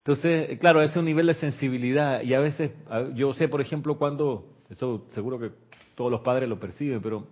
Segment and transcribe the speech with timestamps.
[0.00, 2.72] Entonces, claro, ese es un nivel de sensibilidad y a veces,
[3.14, 5.50] yo sé, por ejemplo, cuando, eso seguro que
[5.94, 7.26] todos los padres lo perciben, pero,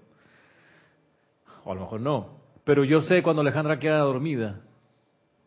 [1.64, 4.60] o a lo mejor no, pero yo sé cuando Alejandra queda dormida,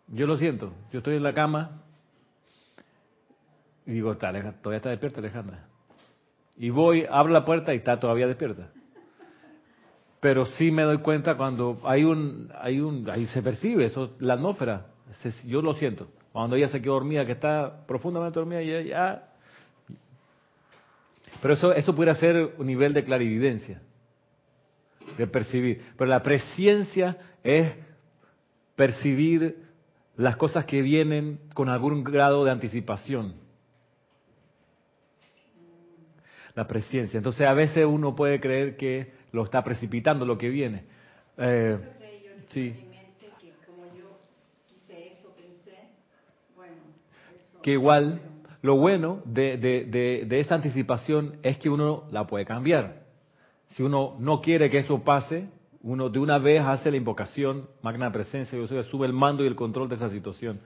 [0.07, 1.83] yo lo siento, yo estoy en la cama
[3.85, 5.67] y digo, todavía está despierta Alejandra.
[6.57, 8.69] Y voy, abro la puerta y está todavía despierta.
[10.19, 14.33] Pero sí me doy cuenta cuando hay un, hay un, ahí se percibe eso, la
[14.33, 14.87] atmósfera,
[15.45, 16.07] yo lo siento.
[16.31, 19.27] Cuando ella se quedó dormida, que está profundamente dormida, y ya.
[21.41, 23.81] Pero eso, eso pudiera ser un nivel de clarividencia,
[25.17, 25.81] de percibir.
[25.97, 27.73] Pero la presciencia es
[28.75, 29.57] percibir
[30.15, 33.35] las cosas que vienen con algún grado de anticipación.
[36.55, 37.17] La presciencia.
[37.17, 40.83] Entonces a veces uno puede creer que lo está precipitando lo que viene.
[41.37, 41.77] Eh,
[42.49, 42.90] sí.
[47.61, 48.21] Que igual
[48.61, 53.01] lo bueno de, de, esa anticipación es que uno la puede cambiar.
[53.69, 55.47] Si uno no quiere que eso pase,
[55.81, 59.55] uno de una vez hace la invocación, magna presencia, yo sube el mando y el
[59.55, 60.59] control de esa situación.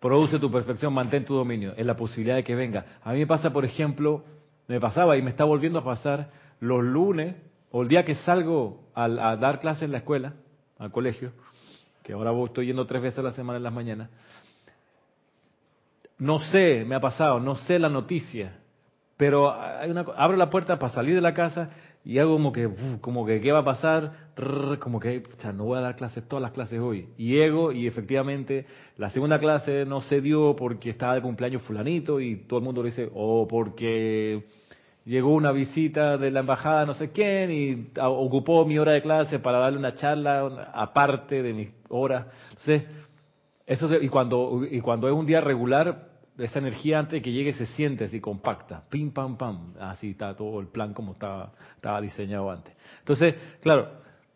[0.00, 1.72] Produce tu perfección, mantén tu dominio.
[1.76, 2.98] Es la posibilidad de que venga.
[3.02, 4.22] A mí me pasa, por ejemplo,
[4.68, 7.36] me pasaba y me está volviendo a pasar los lunes
[7.70, 10.34] o el día que salgo a, a dar clases en la escuela,
[10.78, 11.32] al colegio,
[12.02, 14.10] que ahora estoy yendo tres veces a la semana en las mañanas,
[16.18, 18.58] no sé, me ha pasado, no sé la noticia,
[19.16, 21.70] pero hay una, abro la puerta para salir de la casa
[22.04, 22.68] y hago como que,
[23.00, 24.24] como que, ¿qué va a pasar?
[24.80, 27.08] como que, ya no voy a dar clases, todas las clases hoy.
[27.16, 28.66] Y llego y efectivamente
[28.98, 32.82] la segunda clase no se dio porque estaba de cumpleaños fulanito y todo el mundo
[32.82, 34.44] le dice, o porque
[35.04, 39.38] llegó una visita de la embajada no sé quién y ocupó mi hora de clase
[39.38, 42.26] para darle una charla aparte de mi hora.
[42.50, 42.82] Entonces,
[43.66, 47.52] eso y cuando y cuando es un día regular, esa energía antes de que llegue
[47.52, 52.00] se siente así compacta, pim pam pam, así está todo el plan como estaba estaba
[52.00, 52.74] diseñado antes.
[53.00, 53.88] Entonces, claro,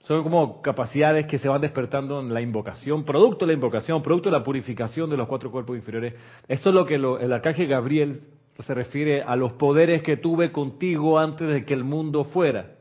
[0.04, 4.30] son como capacidades que se van despertando en la invocación, producto de la invocación, producto
[4.30, 6.14] de la purificación de los cuatro cuerpos inferiores.
[6.46, 8.20] Esto es lo que el arcángel Gabriel
[8.58, 12.77] se refiere a los poderes que tuve contigo antes de que el mundo fuera.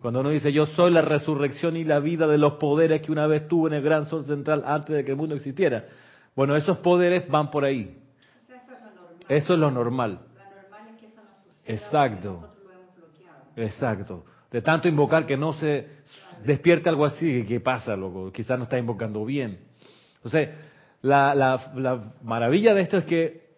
[0.00, 3.26] Cuando uno dice, yo soy la resurrección y la vida de los poderes que una
[3.26, 5.84] vez tuve en el gran sol central antes de que el mundo existiera.
[6.34, 7.98] Bueno, esos poderes van por ahí.
[9.28, 10.20] eso, es lo normal.
[11.66, 12.48] Exacto.
[13.56, 14.24] Exacto.
[14.50, 15.86] De tanto invocar que no se
[16.44, 18.32] despierte algo así, ¿qué pasa, loco?
[18.32, 19.58] Quizás no está invocando bien.
[20.16, 20.48] Entonces,
[21.02, 23.50] la, la, la maravilla de esto es que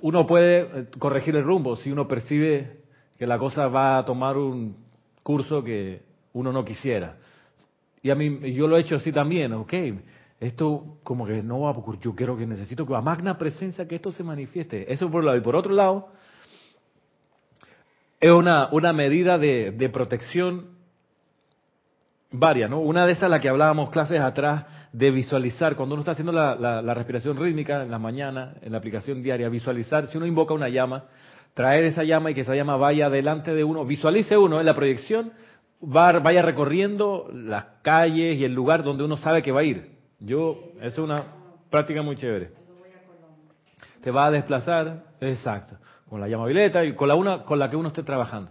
[0.00, 2.84] uno puede eh, corregir el rumbo si uno percibe
[3.18, 4.83] que la cosa va a tomar un
[5.24, 6.02] curso que
[6.34, 7.16] uno no quisiera.
[8.00, 9.72] Y a mí, yo lo he hecho así también, ok,
[10.38, 13.88] esto como que no va a ocurrir, yo quiero que necesito que a magna presencia
[13.88, 14.92] que esto se manifieste.
[14.92, 15.38] Eso por un lado.
[15.38, 16.12] Y por otro lado,
[18.20, 20.74] es una, una medida de, de protección
[22.30, 22.80] varia, ¿no?
[22.80, 26.54] Una de esas, la que hablábamos clases atrás, de visualizar, cuando uno está haciendo la,
[26.54, 30.68] la, respiración rítmica en la mañana, en la aplicación diaria, visualizar, si uno invoca una
[30.68, 31.04] llama,
[31.54, 34.74] traer esa llama y que esa llama vaya delante de uno, visualice uno en la
[34.74, 35.32] proyección,
[35.80, 39.92] vaya recorriendo las calles y el lugar donde uno sabe que va a ir.
[40.18, 41.24] Yo, es una
[41.70, 42.50] práctica muy chévere.
[44.02, 45.76] Te va a desplazar, exacto,
[46.08, 48.50] con la llama violeta y con la una con la que uno esté trabajando.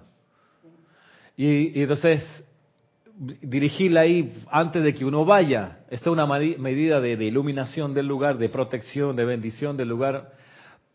[1.35, 2.23] Y, y entonces
[3.15, 5.79] dirigirla ahí antes de que uno vaya.
[5.89, 10.31] Esta es una medida de, iluminación del lugar, de protección, de bendición del lugar.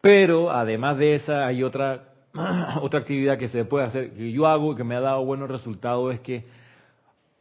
[0.01, 2.05] Pero además de esa hay otra,
[2.83, 5.51] otra actividad que se puede hacer, que yo hago y que me ha dado buenos
[5.51, 6.47] resultados, es que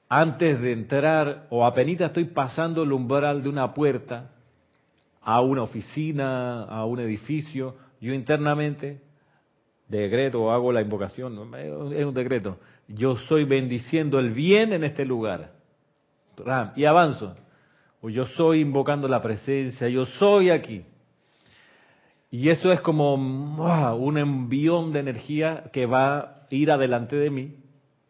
[0.09, 4.31] antes de entrar o apenas estoy pasando el umbral de una puerta
[5.21, 9.01] a una oficina, a un edificio, yo internamente
[9.89, 11.53] decreto hago la invocación,
[11.93, 12.57] es un decreto
[12.87, 15.51] yo soy bendiciendo el bien en este lugar.
[16.75, 17.35] Y avanzo.
[18.01, 20.85] O yo soy invocando la presencia, yo soy aquí.
[22.29, 27.55] Y eso es como un envión de energía que va a ir adelante de mí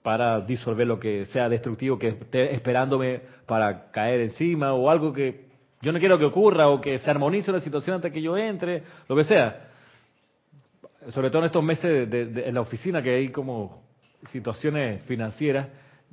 [0.01, 5.47] para disolver lo que sea destructivo que esté esperándome para caer encima o algo que
[5.81, 8.83] yo no quiero que ocurra o que se armonice la situación antes que yo entre,
[9.07, 9.69] lo que sea.
[11.11, 13.83] Sobre todo en estos meses en la oficina que hay como
[14.31, 15.67] situaciones financieras,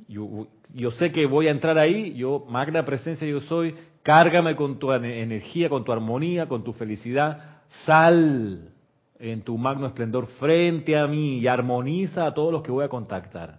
[0.08, 4.78] yo, yo, sé que voy a entrar ahí, yo, magna presencia yo soy, cárgame con
[4.78, 7.53] tu energía, con tu armonía, con tu felicidad,
[7.84, 8.70] sal
[9.18, 12.88] en tu magno esplendor frente a mí y armoniza a todos los que voy a
[12.88, 13.58] contactar.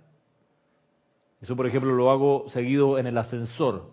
[1.41, 3.91] Eso, por ejemplo, lo hago seguido en el ascensor.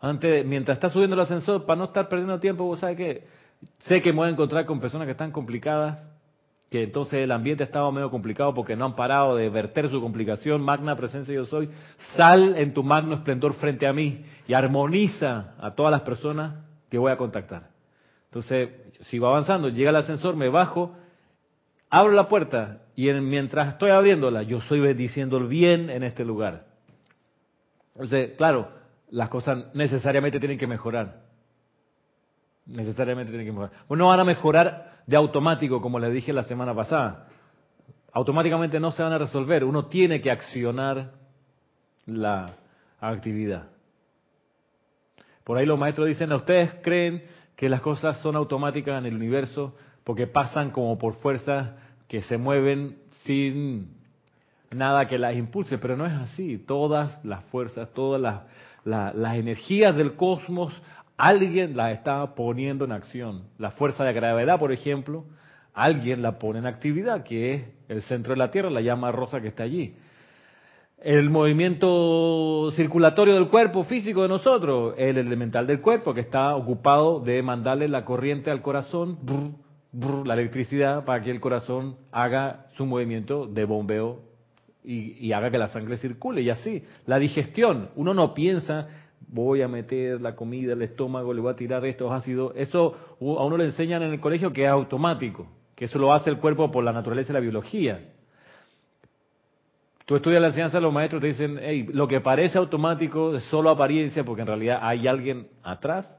[0.00, 3.26] Antes, mientras está subiendo el ascensor, para no estar perdiendo tiempo, vos sabes que
[3.84, 5.98] sé que me voy a encontrar con personas que están complicadas,
[6.70, 10.60] que entonces el ambiente estaba medio complicado porque no han parado de verter su complicación,
[10.60, 11.70] magna presencia yo soy,
[12.14, 16.56] sal en tu magno esplendor frente a mí y armoniza a todas las personas
[16.90, 17.77] que voy a contactar.
[18.28, 18.70] Entonces,
[19.06, 20.94] sigo avanzando, llega el ascensor, me bajo,
[21.90, 26.66] abro la puerta y mientras estoy abriéndola, yo estoy bendiciendo el bien en este lugar.
[27.94, 28.70] Entonces, claro,
[29.10, 31.22] las cosas necesariamente tienen que mejorar.
[32.66, 33.72] Necesariamente tienen que mejorar.
[33.88, 37.28] Pues no van a mejorar de automático, como les dije la semana pasada.
[38.12, 39.64] Automáticamente no se van a resolver.
[39.64, 41.12] Uno tiene que accionar
[42.04, 42.56] la
[43.00, 43.68] actividad.
[45.44, 47.24] Por ahí los maestros dicen, ¿ustedes creen
[47.58, 49.74] que las cosas son automáticas en el universo
[50.04, 51.72] porque pasan como por fuerzas
[52.06, 53.90] que se mueven sin
[54.70, 55.76] nada que las impulse?
[55.76, 56.56] Pero no es así.
[56.56, 60.72] Todas las fuerzas, todas las, las energías del cosmos
[61.18, 63.42] Alguien la está poniendo en acción.
[63.58, 65.24] La fuerza de gravedad, por ejemplo,
[65.74, 69.40] alguien la pone en actividad, que es el centro de la Tierra, la llama rosa
[69.40, 69.96] que está allí.
[71.00, 77.20] El movimiento circulatorio del cuerpo físico de nosotros, el elemental del cuerpo que está ocupado
[77.20, 79.18] de mandarle la corriente al corazón,
[80.24, 84.20] la electricidad, para que el corazón haga su movimiento de bombeo
[84.82, 86.42] y, y, haga que la sangre circule.
[86.42, 87.90] Y así, la digestión.
[87.94, 88.88] Uno no piensa
[89.28, 92.52] voy a meter la comida al estómago, le voy a tirar estos ácidos.
[92.56, 96.30] Eso a uno le enseñan en el colegio que es automático, que eso lo hace
[96.30, 98.12] el cuerpo por la naturaleza de la biología.
[100.08, 103.68] Tú estudias la enseñanza los maestros, te dicen, hey, lo que parece automático es solo
[103.68, 106.10] apariencia, porque en realidad hay alguien atrás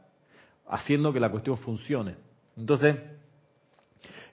[0.67, 2.13] haciendo que la cuestión funcione.
[2.55, 2.97] Entonces,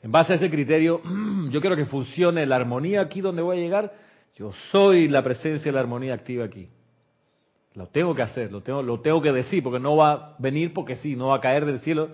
[0.03, 1.01] en base a ese criterio,
[1.49, 3.95] yo quiero que funcione la armonía aquí donde voy a llegar.
[4.35, 6.69] Yo soy la presencia de la armonía activa aquí.
[7.73, 10.75] Lo tengo que hacer, lo tengo, lo tengo que decir, porque no va a venir
[10.75, 12.11] porque sí, no va a caer del cielo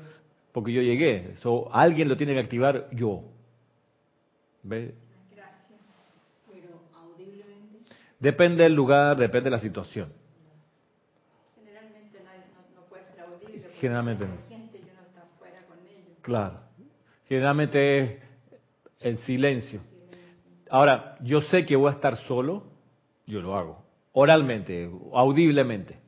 [0.52, 1.32] porque yo llegué.
[1.32, 3.24] Eso alguien lo tiene que activar yo.
[4.62, 4.94] ¿Ve?
[8.22, 10.12] Depende del lugar, depende de la situación.
[11.56, 12.20] Generalmente
[12.74, 13.68] no, puede ser audible.
[13.80, 14.36] Generalmente no.
[14.48, 16.18] Gente, yo no está fuera con ellos.
[16.22, 16.60] Claro.
[17.28, 18.22] Generalmente es
[19.00, 19.80] el silencio.
[20.70, 22.62] Ahora, yo sé que voy a estar solo,
[23.26, 23.82] yo lo hago
[24.12, 25.98] oralmente, audiblemente.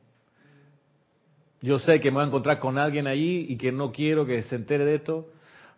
[1.61, 4.41] Yo sé que me voy a encontrar con alguien allí y que no quiero que
[4.43, 5.31] se entere de esto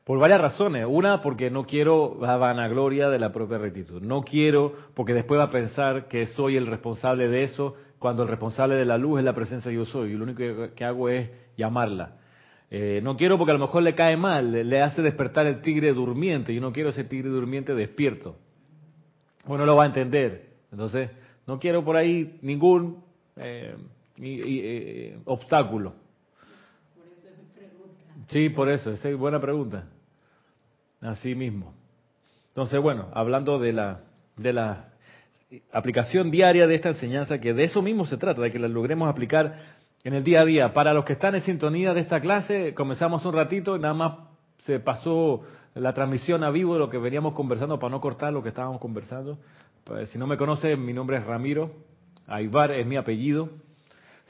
[0.08, 0.86] por varias razones.
[0.88, 4.02] Una, porque no quiero la vanagloria de la propia rectitud.
[4.02, 8.30] No quiero porque después va a pensar que soy el responsable de eso cuando el
[8.30, 10.12] responsable de la luz es la presencia de yo soy.
[10.12, 12.20] Y lo único que hago es llamarla.
[12.72, 15.92] Eh, no quiero porque a lo mejor le cae mal, le hace despertar el tigre
[15.92, 16.54] durmiente.
[16.54, 18.38] y no quiero ese tigre durmiente despierto.
[19.46, 20.54] Bueno, lo va a entender.
[20.72, 21.10] Entonces,
[21.46, 23.04] no quiero por ahí ningún
[23.36, 23.76] eh,
[24.22, 25.96] eh, obstáculo.
[26.96, 28.26] Por eso es mi pregunta.
[28.30, 29.86] Sí, por eso, esa es buena pregunta.
[31.02, 31.74] Así mismo.
[32.50, 34.02] Entonces, bueno, hablando de la,
[34.36, 34.90] de la
[35.72, 39.10] aplicación diaria de esta enseñanza, que de eso mismo se trata, de que la logremos
[39.10, 40.74] aplicar en el día a día.
[40.74, 44.14] Para los que están en sintonía de esta clase, comenzamos un ratito nada más
[44.66, 45.44] se pasó
[45.76, 48.82] la transmisión a vivo de lo que veníamos conversando para no cortar lo que estábamos
[48.82, 49.38] conversando.
[49.84, 51.72] Pues, si no me conoce, mi nombre es Ramiro,
[52.28, 53.50] Aibar es mi apellido,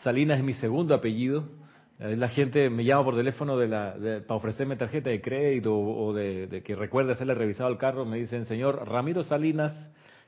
[0.03, 1.45] Salinas es mi segundo apellido.
[1.99, 3.95] La gente me llama por teléfono de la,
[4.27, 8.05] para ofrecerme tarjeta de crédito o, de, que recuerde hacerle revisado el carro.
[8.05, 9.73] Me dicen, señor Ramiro Salinas,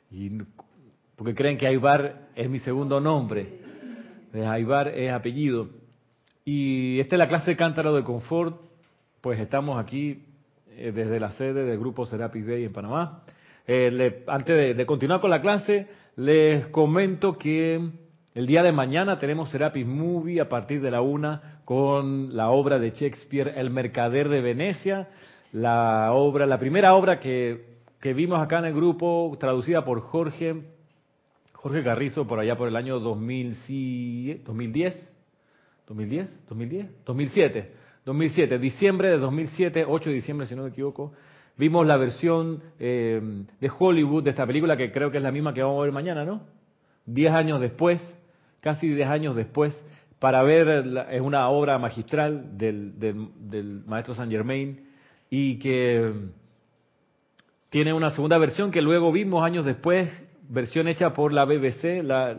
[0.09, 0.31] y
[1.15, 3.59] porque creen que Aibar es mi segundo nombre.
[4.33, 5.69] Eh, Aibar es apellido.
[6.43, 8.59] Y esta es la clase de cántaro de confort.
[9.21, 10.23] Pues estamos aquí
[10.71, 13.23] eh, desde la sede del grupo Serapis Bay en Panamá.
[13.67, 17.91] Eh, antes de, continuar con la clase, les comento que
[18.35, 22.79] el día de mañana tenemos Serapis Movie a partir de la una con la obra
[22.79, 25.09] de Shakespeare, El Mercader de Venecia,
[25.51, 30.61] la obra, la primera obra que, que vimos acá en el grupo, traducida por Jorge,
[31.53, 35.11] Jorge Carrizo, por allá por el año 2010, 2010,
[35.87, 37.73] 2010, 2010, 2007,
[38.05, 41.13] 2007, diciembre de 2007, 8 de diciembre si no me equivoco,
[41.59, 43.19] Vimos la versión eh,
[43.59, 45.91] de Hollywood de esta película, que creo que es la misma que vamos a ver
[45.91, 46.43] mañana, ¿no?
[47.05, 48.01] Diez años después,
[48.61, 49.73] casi diez años después,
[50.19, 54.87] para ver, es una obra magistral del, del, maestro Saint Germain
[55.29, 56.11] y que
[57.69, 60.09] tiene una segunda versión que luego vimos años después,
[60.49, 62.35] versión hecha por la BBC, la,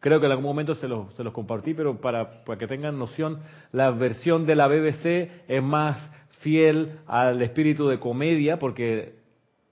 [0.00, 2.98] creo que en algún momento se los, se los compartí, pero para, para que tengan
[2.98, 6.10] noción, la versión de la BBC es más
[6.40, 9.21] fiel al espíritu de comedia, porque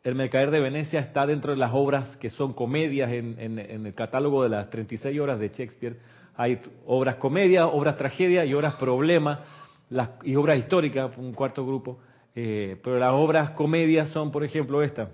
[0.03, 4.43] el Mercader de Venecia está dentro de las obras que son comedias en, el catálogo
[4.43, 5.97] de las 36 horas de Shakespeare.
[6.37, 9.45] Hay obras comedia, obras tragedia y obras problema.
[9.91, 12.01] las, y obras históricas, un cuarto grupo,
[12.35, 15.11] eh, pero las obras comedias son, por ejemplo, esta.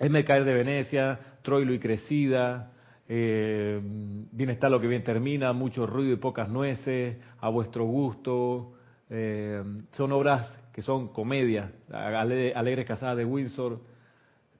[0.00, 2.72] El Mercader de Venecia, Troilo y Crecida,
[3.08, 8.72] eh, bien lo que bien termina, mucho ruido y pocas nueces, a vuestro gusto.
[9.08, 9.62] Eh,
[9.92, 13.80] son obras que son comedias, Alegres Casadas de Windsor.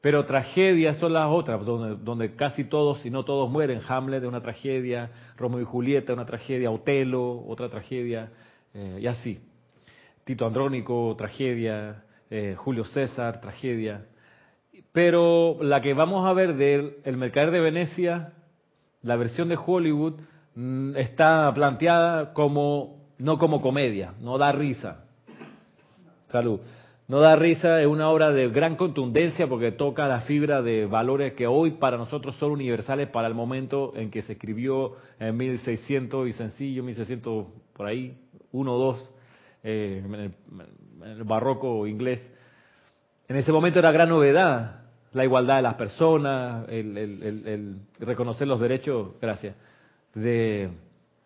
[0.00, 3.82] Pero tragedias son las otras, donde, donde casi todos, si no todos mueren.
[3.86, 8.30] Hamlet es una tragedia, Romeo y Julieta una tragedia, Otelo, otra tragedia,
[8.72, 9.40] eh, y así.
[10.24, 14.06] Tito Andrónico, tragedia, eh, Julio César, tragedia.
[14.92, 18.32] Pero la que vamos a ver de El Mercader de Venecia,
[19.02, 20.14] la versión de Hollywood,
[20.54, 25.02] mm, está planteada como, no como comedia, no da risa.
[26.36, 26.60] Salud.
[27.08, 31.32] No da risa, es una obra de gran contundencia porque toca la fibra de valores
[31.32, 36.28] que hoy para nosotros son universales para el momento en que se escribió en 1600
[36.28, 38.18] y sencillo, 1600 por ahí,
[38.52, 39.12] 1 o 2,
[39.62, 40.34] en,
[41.06, 42.20] el barroco inglés.
[43.28, 44.82] En ese momento era gran novedad
[45.14, 49.56] la igualdad de las personas, el, reconocer los derechos, gracias,
[50.12, 50.68] de,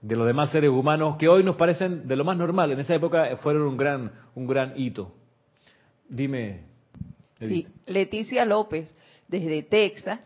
[0.00, 2.72] de, los demás seres humanos que hoy nos parecen de lo más normal.
[2.72, 5.14] En esa época fueron un gran, un gran hito.
[6.08, 6.64] Dime.
[7.38, 8.94] Sí, Leticia López,
[9.28, 10.20] desde Texas,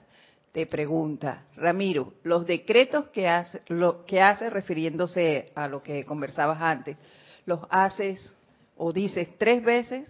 [0.53, 6.61] te pregunta, Ramiro, los decretos que hace, lo que hace refiriéndose a lo que conversabas
[6.61, 6.97] antes,
[7.47, 8.37] ¿los haces
[8.77, 10.09] o dices tres veces?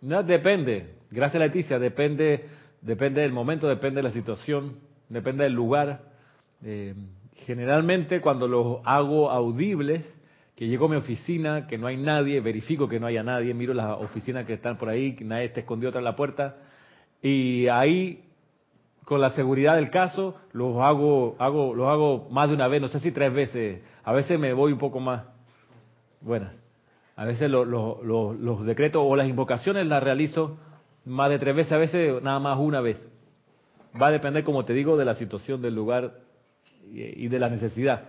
[0.00, 0.94] No, depende.
[1.10, 1.78] Gracias, Leticia.
[1.78, 2.46] Depende,
[2.80, 6.02] depende del momento, depende de la situación, depende del lugar.
[6.64, 6.94] Eh,
[7.46, 10.04] generalmente, cuando los hago audibles,
[10.56, 13.74] que llego a mi oficina, que no hay nadie, verifico que no haya nadie, miro
[13.74, 16.56] las oficinas que están por ahí, que nadie está escondido tras la puerta,
[17.22, 18.24] y ahí,
[19.04, 22.88] con la seguridad del caso, los hago, hago, los hago más de una vez, no
[22.88, 25.24] sé si tres veces, a veces me voy un poco más.
[26.20, 26.52] Buenas.
[27.16, 30.56] A veces los decretos o las invocaciones las realizo
[31.04, 33.00] más de tres veces, a veces nada más una vez.
[34.00, 36.21] Va a depender, como te digo, de la situación, del lugar
[36.90, 38.02] y de la necesidad.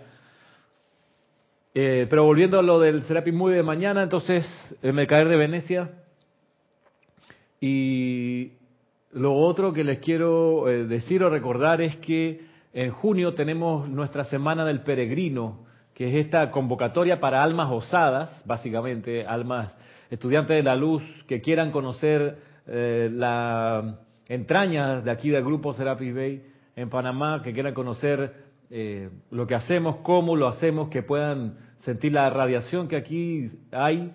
[1.76, 4.46] Eh, pero volviendo a lo del Serapis Muy de mañana, entonces
[4.84, 5.90] el Mercader de Venecia.
[7.60, 8.52] Y
[9.12, 12.42] lo otro que les quiero eh, decir o recordar es que
[12.74, 15.66] en junio tenemos nuestra Semana del Peregrino,
[15.96, 19.74] que es esta convocatoria para almas osadas, básicamente, almas
[20.12, 22.38] estudiantes de la luz que quieran conocer
[22.68, 26.44] eh, la entraña de aquí del grupo Serapis Bay
[26.76, 32.14] en Panamá, que quieran conocer eh, lo que hacemos, cómo lo hacemos, que puedan sentir
[32.14, 34.12] la radiación que aquí hay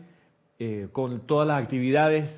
[0.59, 2.31] eh, con todas las actividades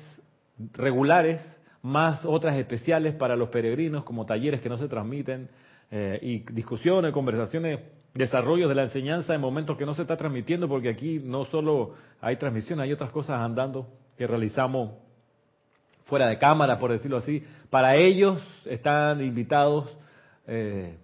[0.73, 1.41] regulares,
[1.81, 5.49] más otras especiales para los peregrinos, como talleres que no se transmiten,
[5.89, 7.79] eh, y discusiones, conversaciones,
[8.13, 11.95] desarrollos de la enseñanza en momentos que no se está transmitiendo, porque aquí no solo
[12.19, 13.87] hay transmisión, hay otras cosas andando
[14.17, 14.91] que realizamos
[16.05, 17.43] fuera de cámara, por decirlo así.
[17.69, 19.89] Para ellos están invitados
[20.45, 20.97] eh,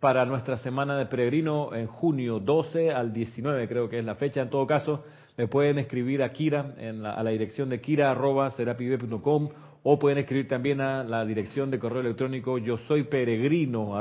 [0.00, 4.42] para nuestra semana de peregrino en junio 12 al 19, creo que es la fecha.
[4.42, 5.04] En todo caso,
[5.36, 9.48] me pueden escribir a Kira, en a la dirección de kira.com
[9.82, 13.96] o pueden escribir también a la dirección de correo electrónico yo soy peregrino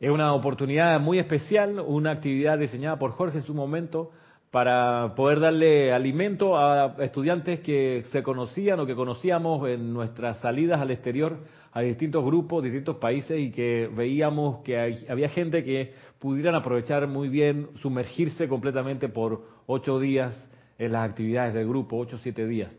[0.00, 4.10] Es una oportunidad muy especial, una actividad diseñada por Jorge en su momento
[4.50, 10.80] para poder darle alimento a estudiantes que se conocían o que conocíamos en nuestras salidas
[10.80, 11.38] al exterior
[11.72, 14.76] a distintos grupos, distintos países y que veíamos que
[15.08, 20.34] había gente que pudieran aprovechar muy bien, sumergirse completamente por ocho días
[20.78, 22.72] en las actividades del grupo, ocho o siete días.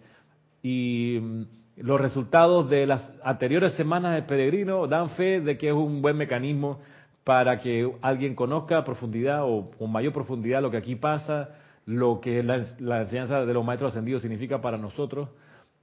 [0.61, 1.43] Y mm,
[1.77, 6.17] los resultados de las anteriores semanas de peregrino dan fe de que es un buen
[6.17, 6.79] mecanismo
[7.23, 12.21] para que alguien conozca a profundidad o con mayor profundidad lo que aquí pasa, lo
[12.21, 15.29] que la, enseñanza de los maestros ascendidos significa para nosotros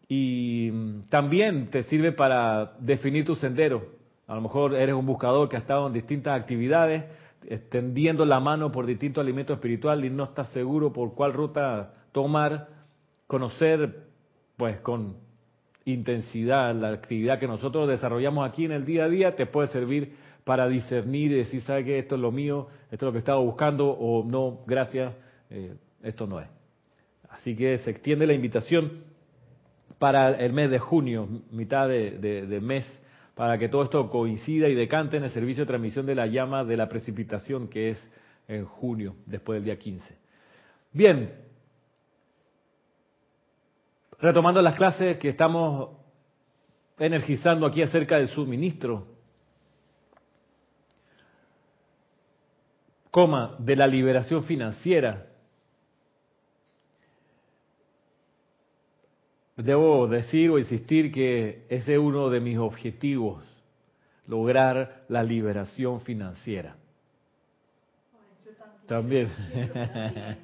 [0.09, 0.71] y
[1.09, 3.87] también te sirve para definir tu sendero.
[4.26, 7.05] A lo mejor eres un buscador que ha estado en distintas actividades,
[7.47, 12.69] extendiendo la mano por distintos alimentos espirituales y no estás seguro por cuál ruta tomar.
[13.26, 14.07] Conocer,
[14.57, 15.17] pues, con
[15.85, 20.17] intensidad la actividad que nosotros desarrollamos aquí en el día a día te puede servir
[20.45, 22.69] para discernir y decir, ¿sabe que esto es lo mío?
[22.90, 25.14] Esto es lo que estaba buscando o no, gracias,
[25.50, 26.49] eh, esto no es.
[27.31, 29.05] Así que se extiende la invitación
[29.99, 32.87] para el mes de junio, mitad de, mes,
[33.35, 36.64] para que todo esto coincida y decante en el servicio de transmisión de la llama
[36.64, 38.11] de la precipitación que es
[38.47, 40.19] en junio, después del día 15.
[40.93, 41.33] Bien,
[44.21, 45.90] retomando las clases que estamos
[46.99, 49.19] energizando aquí acerca del suministro.
[53.59, 55.26] de la liberación financiera.
[59.58, 63.42] Debo decir o insistir que ese es uno de mis objetivos,
[64.28, 66.76] lograr la liberación financiera.
[68.86, 69.28] También.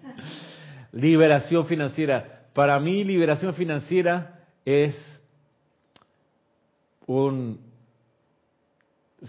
[0.93, 2.49] liberación financiera.
[2.53, 4.97] Para mí, liberación financiera es
[7.07, 7.61] un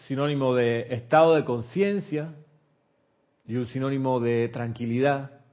[0.07, 2.33] sinónimo de estado de conciencia
[3.45, 5.44] y un sinónimo de tranquilidad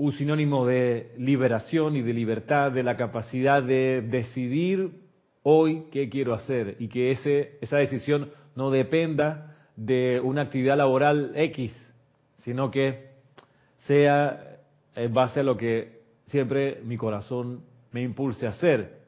[0.00, 4.92] un sinónimo de liberación y de libertad, de la capacidad de decidir
[5.42, 11.32] hoy qué quiero hacer y que ese, esa decisión no dependa de una actividad laboral
[11.34, 11.70] X,
[12.38, 13.10] sino que
[13.80, 14.60] sea
[14.94, 17.60] en base a lo que siempre mi corazón
[17.92, 19.00] me impulse a hacer.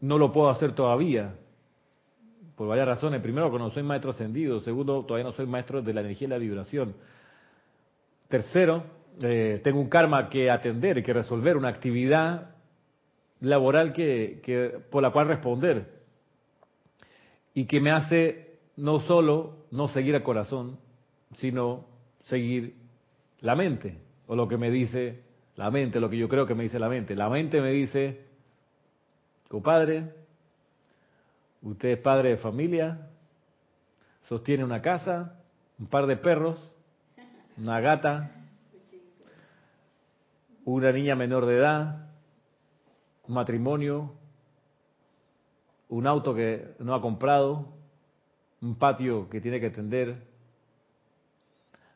[0.00, 1.34] No lo puedo hacer todavía,
[2.56, 3.20] por varias razones.
[3.20, 4.60] Primero, porque no soy maestro ascendido.
[4.60, 6.94] Segundo, todavía no soy maestro de la energía y la vibración.
[8.34, 8.82] Tercero,
[9.22, 12.56] eh, tengo un karma que atender y que resolver, una actividad
[13.38, 16.02] laboral que, por la cual responder
[17.54, 20.80] y que me hace no solo no seguir al corazón,
[21.36, 21.86] sino
[22.24, 22.74] seguir
[23.38, 25.22] la mente o lo que me dice
[25.54, 27.14] la mente, lo que yo creo que me dice la mente.
[27.14, 28.26] La mente me dice,
[29.46, 30.12] compadre,
[31.62, 33.10] usted es padre de familia,
[34.24, 35.40] sostiene una casa,
[35.78, 36.73] un par de perros,
[37.56, 38.30] una gata,
[40.64, 42.08] una niña menor de edad,
[43.28, 44.12] un matrimonio,
[45.88, 47.68] un auto que no ha comprado,
[48.60, 50.16] un patio que tiene que atender.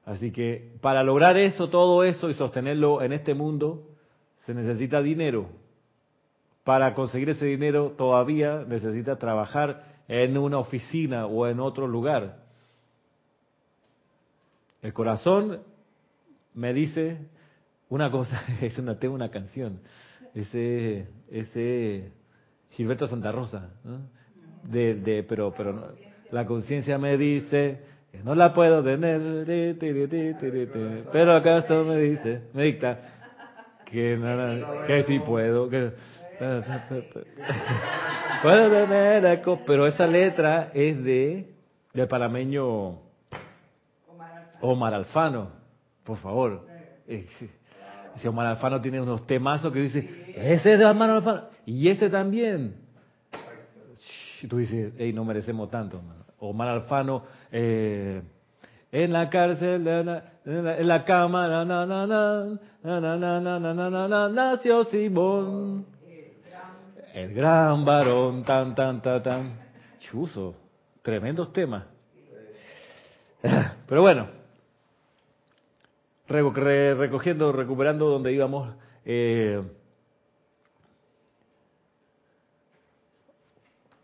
[0.05, 3.89] Así que para lograr eso, todo eso y sostenerlo en este mundo,
[4.47, 5.49] se necesita dinero.
[6.65, 12.48] Para conseguir ese dinero todavía necesita trabajar en una oficina o en otro lugar.
[14.89, 15.61] El corazón
[16.55, 17.19] me dice
[17.91, 19.81] una cosa, es una, tengo una canción,
[20.35, 22.13] ese, ese
[22.71, 23.69] Gilberto Santa Rosa,
[24.63, 25.89] de, de, pero, pero
[26.31, 29.77] la conciencia me dice que no la puedo tener,
[31.13, 32.99] pero acaso me dice, me dicta
[33.85, 34.19] que,
[34.87, 35.97] que sí puedo tener,
[39.67, 41.53] pero esa letra es de
[41.93, 43.08] del panameño
[44.61, 45.51] Omar Alfano,
[46.05, 46.67] por favor.
[48.17, 52.11] Si Omar Alfano tiene unos temazos que dice, ese es de Omar Alfano, y ese
[52.11, 52.75] también.
[54.49, 56.01] tú dices, hey, no merecemos tanto.
[56.39, 58.23] Omar Alfano, eh,
[58.91, 65.87] en la cárcel, en la, cama, na, na, na, na, nació Simón.
[67.13, 69.59] El gran varón, tan, tan, tan, tan.
[69.99, 70.55] Chuso,
[71.03, 71.85] tremendos temas.
[73.87, 74.38] Pero bueno,
[76.29, 79.63] recogiendo, recuperando donde íbamos, eh,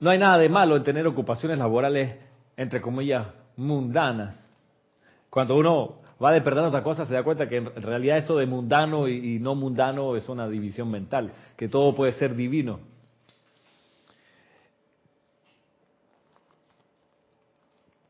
[0.01, 2.17] no hay nada de malo en tener ocupaciones laborales,
[2.57, 4.37] entre comillas, mundanas.
[5.29, 9.07] Cuando uno va despertando otra cosa, se da cuenta que en realidad eso de mundano
[9.09, 12.81] y, y no mundano es una división mental, que todo puede ser divino.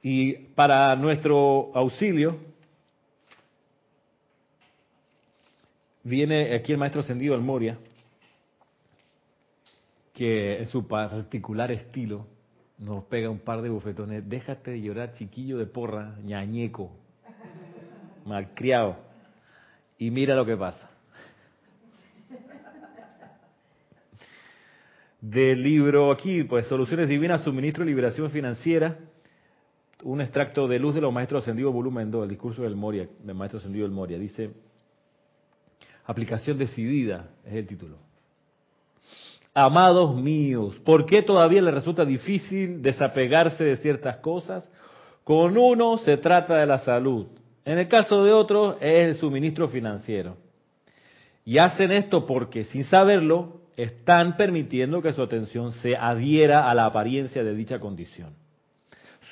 [0.02, 2.53] Y para nuestro auxilio,
[6.04, 7.78] viene aquí el maestro ascendido al Moria,
[10.12, 12.26] que en su particular estilo
[12.78, 14.28] nos pega un par de bufetones.
[14.28, 16.92] Déjate de llorar, chiquillo de porra, ñañeco,
[18.24, 18.96] malcriado.
[19.98, 20.90] Y mira lo que pasa.
[25.20, 28.98] Del libro aquí, pues Soluciones Divinas, Suministro y Liberación Financiera,
[30.02, 33.34] un extracto de Luz de los Maestros Ascendidos, volumen 2, el discurso del Moria, del
[33.34, 34.18] Maestro Ascendido del Moria.
[34.18, 34.50] Dice,
[36.06, 37.96] Aplicación decidida es el título.
[39.54, 44.68] Amados míos, ¿por qué todavía les resulta difícil desapegarse de ciertas cosas?
[45.22, 47.26] Con uno se trata de la salud,
[47.64, 50.36] en el caso de otros es el suministro financiero.
[51.44, 56.86] Y hacen esto porque, sin saberlo, están permitiendo que su atención se adhiera a la
[56.86, 58.34] apariencia de dicha condición.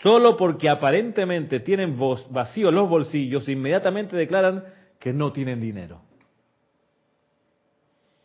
[0.02, 1.98] Solo porque aparentemente tienen
[2.30, 4.64] vacíos los bolsillos, inmediatamente declaran
[4.98, 6.00] que no tienen dinero.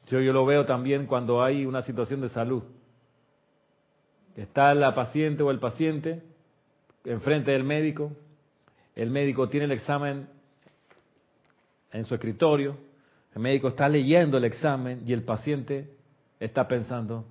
[0.08, 2.64] Yo, yo lo veo también cuando hay una situación de salud.
[4.36, 6.22] Está la paciente o el paciente
[7.04, 8.12] enfrente del médico,
[8.96, 10.28] el médico tiene el examen
[11.92, 12.78] en su escritorio,
[13.34, 15.90] el médico está leyendo el examen y el paciente
[16.40, 17.26] está pensando,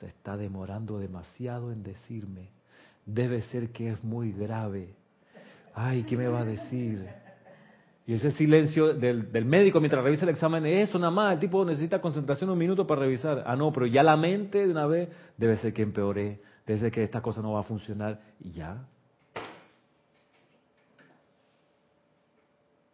[0.00, 2.48] se está demorando demasiado en decirme,
[3.06, 4.94] debe ser que es muy grave.
[5.74, 7.08] Ay, ¿qué me va a decir?
[8.06, 11.64] Y ese silencio del, del médico mientras revisa el examen, eso nada más, el tipo
[11.64, 13.44] necesita concentración un minuto para revisar.
[13.46, 16.90] Ah, no, pero ya la mente de una vez debe ser que empeoré, debe ser
[16.90, 18.84] que esta cosa no va a funcionar y ya.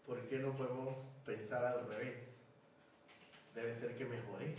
[0.06, 2.14] ¿Por qué no podemos pensar al revés?
[3.54, 4.54] Debe ser que mejoré.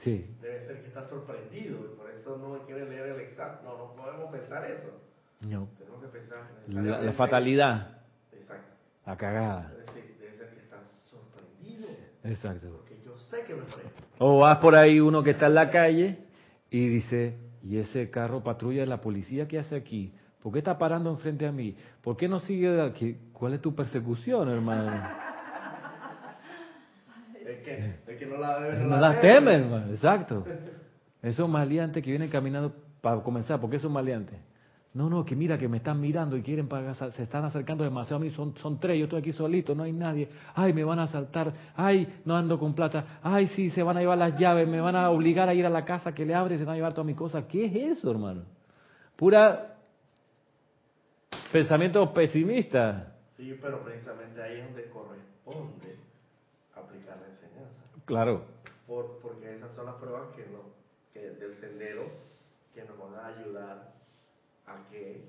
[0.00, 3.58] Sí, Debe ser que está sorprendido y por eso no quiere leer el examen.
[3.64, 4.90] No, no podemos pensar eso.
[5.42, 5.68] no.
[5.78, 7.98] Tenemos que pensar La, la necesariamente- fatalidad,
[8.32, 8.72] Exacto.
[9.06, 9.70] la cagada.
[9.70, 10.78] Debe ser, debe ser que está
[11.08, 11.86] sorprendido
[12.26, 12.68] Exacto.
[12.70, 13.54] porque yo sé que.
[14.18, 16.18] O vas por ahí uno que está en la calle
[16.70, 20.12] y dice, ¿y ese carro patrulla de la policía qué hace aquí?
[20.42, 21.76] ¿Por qué está parando enfrente a mí?
[22.02, 23.16] ¿Por qué no sigue de aquí?
[23.32, 24.92] ¿Cuál es tu persecución, hermano?
[27.46, 29.92] El que, el que no la debe, No las teme, hermano.
[29.92, 30.44] Exacto.
[31.22, 34.36] Esos maleantes que vienen caminando para comenzar, ¿por qué son maleantes?
[34.96, 38.16] No, no, que mira que me están mirando y quieren pagar, se están acercando demasiado
[38.16, 40.26] a mí, son, son tres, yo estoy aquí solito, no hay nadie.
[40.54, 44.00] Ay, me van a asaltar, ay, no ando con plata, ay, sí, se van a
[44.00, 46.54] llevar las llaves, me van a obligar a ir a la casa que le abre
[46.54, 47.44] y se van a llevar todas mis cosas.
[47.44, 48.44] ¿Qué es eso, hermano?
[49.16, 49.76] Pura
[51.52, 53.18] pensamiento pesimista.
[53.36, 55.96] Sí, pero precisamente ahí es donde corresponde
[56.74, 57.82] aplicar la enseñanza.
[58.06, 58.44] Claro.
[58.86, 60.60] Por, porque esas son las pruebas que no,
[61.12, 62.04] que del sendero
[62.74, 63.95] que nos van a ayudar
[64.66, 65.24] a que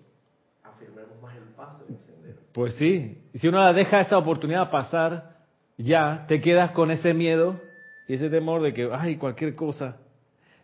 [0.63, 2.38] afirmemos más el paso en el sendero.
[2.54, 5.38] Pues sí, si uno deja esa oportunidad pasar,
[5.78, 7.62] ya te quedas con ese miedo
[8.08, 9.97] y ese temor de que, ay, cualquier cosa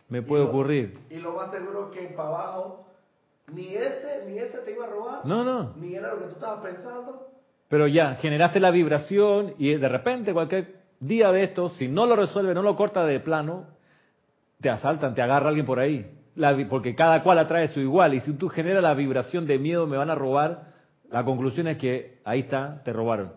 [0.08, 0.98] me puede Y lo- ocurrir.
[1.10, 2.86] Y lo más seguro que para abajo,
[3.52, 6.32] ni ese, ni ese te iba a robar, No, no, ni era lo que tú
[6.32, 7.28] estabas pensando.
[7.68, 12.16] pero ya, generaste la vibración y de repente cualquier día de estos, si no lo
[12.16, 13.66] resuelve, no lo corta de plano,
[14.60, 16.10] te asaltan, te agarra alguien por ahí.
[16.36, 18.14] La porque cada cual atrae su igual.
[18.14, 20.72] Y si tú generas la vibración de miedo, me van a robar,
[21.10, 23.32] la conclusión es que ahí está, te robaron.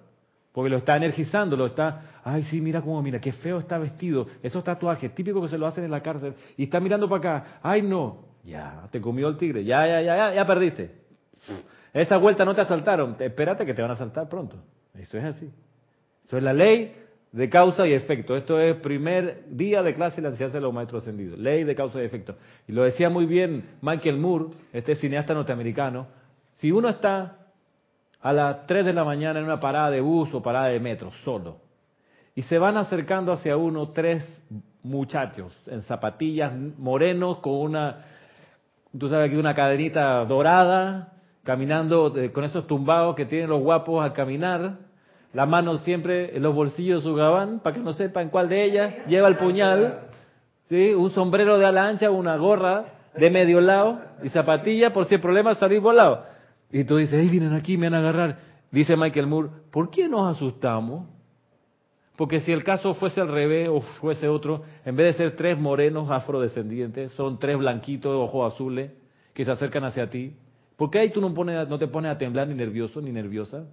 [0.51, 4.25] Porque lo está energizando, lo está, ay sí, mira cómo, mira, qué feo está vestido,
[4.41, 7.59] esos tatuajes, típico que se lo hacen en la cárcel, y está mirando para acá,
[7.61, 10.95] ay no, ya, te comió el tigre, ya, ya, ya, ya, ya perdiste.
[11.93, 14.57] Esa vuelta no te asaltaron, te- espérate que te van a asaltar pronto.
[14.95, 15.51] Eso es así.
[16.25, 16.95] Eso es la ley
[17.31, 18.35] de causa y efecto.
[18.35, 21.37] Esto es primer día de clase de la enseñanza de los maestros ascendidos.
[21.37, 22.35] Ley de causa y efecto.
[22.67, 26.07] Y lo decía muy bien Michael Moore, este cineasta norteamericano.
[26.57, 27.47] Si uno está
[28.21, 31.11] a las 3 de la mañana en una parada de bus o parada de metro,
[31.23, 31.57] solo,
[32.35, 34.23] y se van acercando hacia uno tres
[34.83, 38.05] muchachos en zapatillas morenos con una,
[38.97, 41.13] tú sabes aquí, una cadenita dorada,
[41.43, 44.77] caminando eh, con esos tumbados que tienen los guapos al caminar,
[45.33, 48.63] la mano siempre en los bolsillos de su gabán, para que no sepan cuál de
[48.63, 49.99] ellas lleva el puñal,
[50.69, 50.93] ¿sí?
[50.93, 52.85] un sombrero de ala ancha, una gorra
[53.15, 56.23] de medio lado y zapatillas por si el problema salir volado.
[56.71, 58.39] Y tú dices, hey, vienen aquí, me van a agarrar.
[58.71, 61.07] Dice Michael Moore, ¿por qué nos asustamos?
[62.15, 65.57] Porque si el caso fuese al revés o fuese otro, en vez de ser tres
[65.57, 68.91] morenos afrodescendientes, son tres blanquitos de ojos azules
[69.33, 70.35] que se acercan hacia ti.
[70.75, 73.65] ¿Por qué ahí tú no, pones, no te pones a temblar ni nervioso ni nerviosa?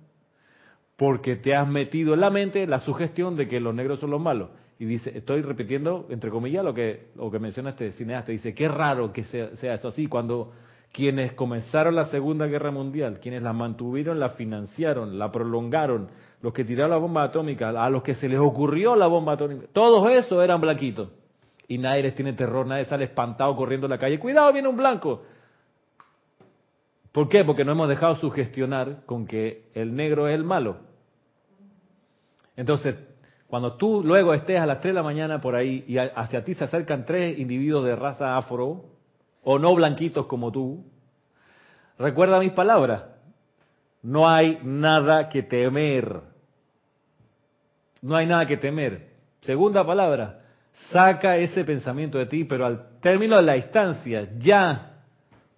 [0.97, 4.21] Porque te has metido en la mente la sugestión de que los negros son los
[4.21, 4.51] malos.
[4.79, 8.33] Y dice, estoy repitiendo, entre comillas, lo que, lo que menciona este cineasta.
[8.33, 10.53] Dice, qué raro que sea, sea eso así, cuando
[10.93, 16.09] quienes comenzaron la Segunda Guerra Mundial, quienes la mantuvieron, la financiaron, la prolongaron,
[16.41, 19.67] los que tiraron la bomba atómica, a los que se les ocurrió la bomba atómica,
[19.73, 21.09] todos esos eran blanquitos.
[21.67, 24.19] Y nadie les tiene terror, nadie sale espantado corriendo en la calle.
[24.19, 25.23] Cuidado, viene un blanco.
[27.15, 27.45] ¿Por qué?
[27.45, 30.79] Porque no hemos dejado sugestionar con que el negro es el malo.
[32.57, 32.97] Entonces,
[33.47, 36.55] cuando tú luego estés a las 3 de la mañana por ahí y hacia ti
[36.55, 38.87] se acercan tres individuos de raza afro,
[39.45, 40.87] o no blanquitos como tú,
[42.01, 43.05] recuerda mis palabras,
[44.03, 46.21] no hay nada que temer.
[48.03, 49.13] No hay nada que temer.
[49.43, 50.41] Segunda palabra,
[50.91, 54.97] saca ese pensamiento de ti, pero al término de la instancia, ya.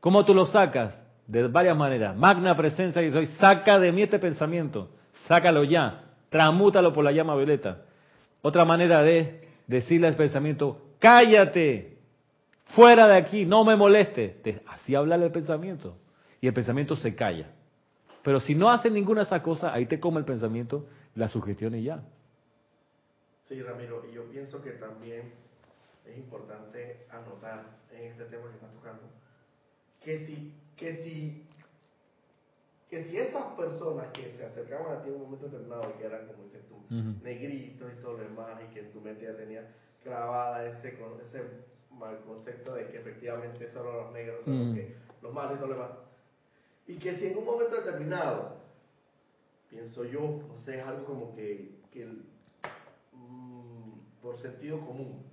[0.00, 1.05] ¿Cómo tú lo sacas?
[1.26, 2.16] De varias maneras.
[2.16, 4.90] Magna presencia y soy, saca de mí este pensamiento,
[5.26, 7.82] sácalo ya, transmútalo por la llama violeta.
[8.42, 11.98] Otra manera de decirle al pensamiento, cállate,
[12.74, 14.62] fuera de aquí, no me moleste.
[14.68, 15.96] Así habla el pensamiento.
[16.40, 17.50] Y el pensamiento se calla.
[18.22, 21.74] Pero si no hace ninguna de esas cosas, ahí te come el pensamiento, la sugestión
[21.74, 22.02] y ya.
[23.48, 25.32] Sí, Ramiro, y yo pienso que también
[26.04, 29.02] es importante anotar en este tema que estás tocando
[30.06, 31.46] que si, que si,
[32.90, 36.04] que si esas personas que se acercaban a ti en un momento determinado y que
[36.06, 36.76] eran, como dices tú,
[37.22, 39.64] negritos y todo lo demás, y que en tu mente ya tenías
[40.02, 41.42] clavada ese, con- ese
[41.90, 45.66] mal concepto de que efectivamente solo los negros son los, que, los malos y todo
[45.68, 45.90] lo demás,
[46.86, 48.56] Y que si en un momento determinado,
[49.68, 52.24] pienso yo, no sé, es algo como que, que el-
[53.12, 55.24] mm, por sentido común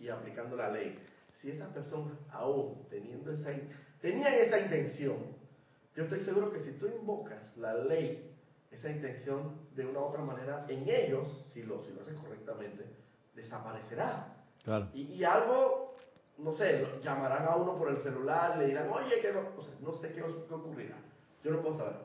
[0.00, 0.98] y aplicando la ley,
[1.40, 3.50] si esas personas aún teniendo esa,
[4.00, 5.16] tenían esa intención,
[5.94, 8.32] yo estoy seguro que si tú invocas la ley,
[8.70, 12.84] esa intención de una u otra manera, en ellos, si lo, si lo haces correctamente,
[13.34, 14.36] desaparecerá.
[14.62, 14.88] Claro.
[14.92, 15.96] Y, y algo,
[16.38, 19.74] no sé, llamarán a uno por el celular, le dirán, oye, que no, o sea,
[19.80, 20.96] no sé qué, qué ocurrirá.
[21.42, 21.96] Yo no puedo saber.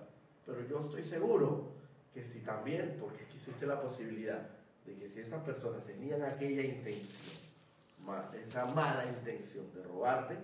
[0.46, 1.74] Pero yo estoy seguro
[2.14, 4.48] que si también, porque existe la posibilidad
[4.86, 7.44] de que si esas personas tenían aquella intención,
[8.48, 10.38] esa mala intención de robarte,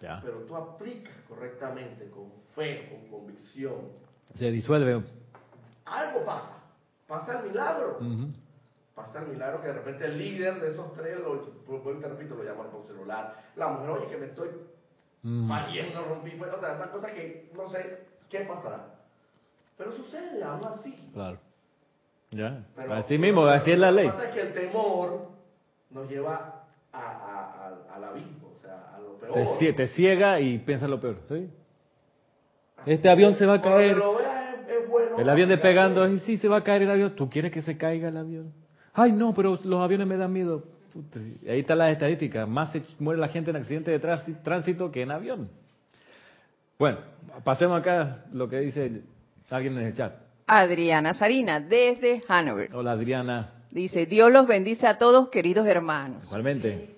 [0.00, 0.20] Ya.
[0.22, 3.76] pero tú aplicas correctamente, con fe, con convicción,
[4.34, 5.02] Se disuelve.
[5.86, 6.52] algo pasa.
[7.06, 7.98] Pasa el milagro.
[8.94, 12.42] Pasa el milagro que de repente el líder de esos tres, lo, te repito, lo
[12.44, 13.36] llaman por celular.
[13.56, 14.48] La mujer, oye, que me estoy
[15.48, 18.94] pariendo, rompí, fue, o sea, una cosa que no sé qué pasará.
[19.78, 21.10] Pero sucede, aún así.
[21.12, 21.38] Claro.
[22.30, 22.64] Ya.
[22.74, 24.06] Pero- así mismo, pero así es la Lo ley.
[24.06, 25.28] que pasa es que el temor
[25.90, 28.45] nos lleva a, a- al- al abismo, lo
[29.26, 29.58] peor.
[29.58, 31.18] Te, cie- te ciega y piensas lo peor.
[31.28, 31.48] ¿sí?
[32.86, 33.96] Este avión se va a caer.
[33.96, 35.18] lo veas es, es bueno.
[35.18, 37.14] El avión despegando, y sí, se va a caer el avión.
[37.16, 38.52] ¿Tú quieres que se caiga el avión?
[38.92, 40.64] Ay, no, pero los aviones me dan miedo.
[41.46, 42.46] Ahí está la estadística.
[42.46, 45.50] Más se muere la gente en accidentes de tránsito que en avión.
[46.78, 46.98] Bueno,
[47.44, 49.02] pasemos acá lo que dice
[49.50, 50.14] alguien en el chat.
[50.46, 52.74] Adriana Sarina, desde Hanover.
[52.74, 56.24] Hola Adriana, Dice, Dios los bendice a todos, queridos hermanos.
[56.24, 56.95] igualmente.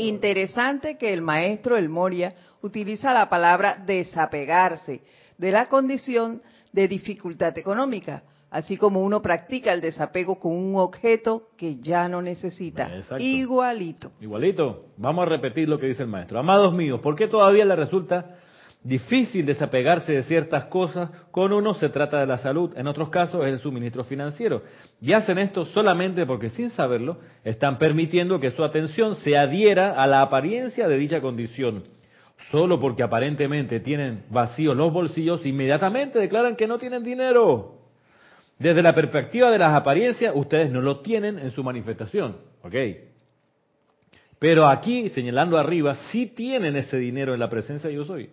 [0.00, 5.02] Interesante que el maestro El Moria utiliza la palabra desapegarse
[5.36, 11.48] de la condición de dificultad económica, así como uno practica el desapego con un objeto
[11.56, 12.94] que ya no necesita.
[12.94, 13.22] Exacto.
[13.22, 14.12] Igualito.
[14.20, 16.38] Igualito, vamos a repetir lo que dice el maestro.
[16.38, 18.38] Amados míos, ¿por qué todavía le resulta
[18.82, 21.10] difícil desapegarse de ciertas cosas?
[21.30, 24.62] Con unos se trata de la salud, en otros casos es el suministro financiero.
[25.00, 30.06] Y hacen esto solamente porque sin saberlo están permitiendo que su atención se adhiera a
[30.06, 31.84] la apariencia de dicha condición.
[32.50, 37.76] Solo porque aparentemente tienen vacíos los bolsillos, inmediatamente declaran que no tienen dinero.
[38.58, 42.36] Desde la perspectiva de las apariencias, ustedes no lo tienen en su manifestación.
[42.62, 42.74] ¿Ok?
[44.38, 48.30] Pero aquí, señalando arriba, sí tienen ese dinero en la presencia de yo soy.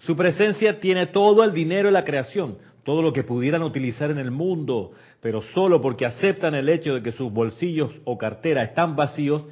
[0.00, 4.18] Su presencia tiene todo el dinero en la creación, todo lo que pudieran utilizar en
[4.18, 8.96] el mundo, pero solo porque aceptan el hecho de que sus bolsillos o cartera están
[8.96, 9.46] vacíos,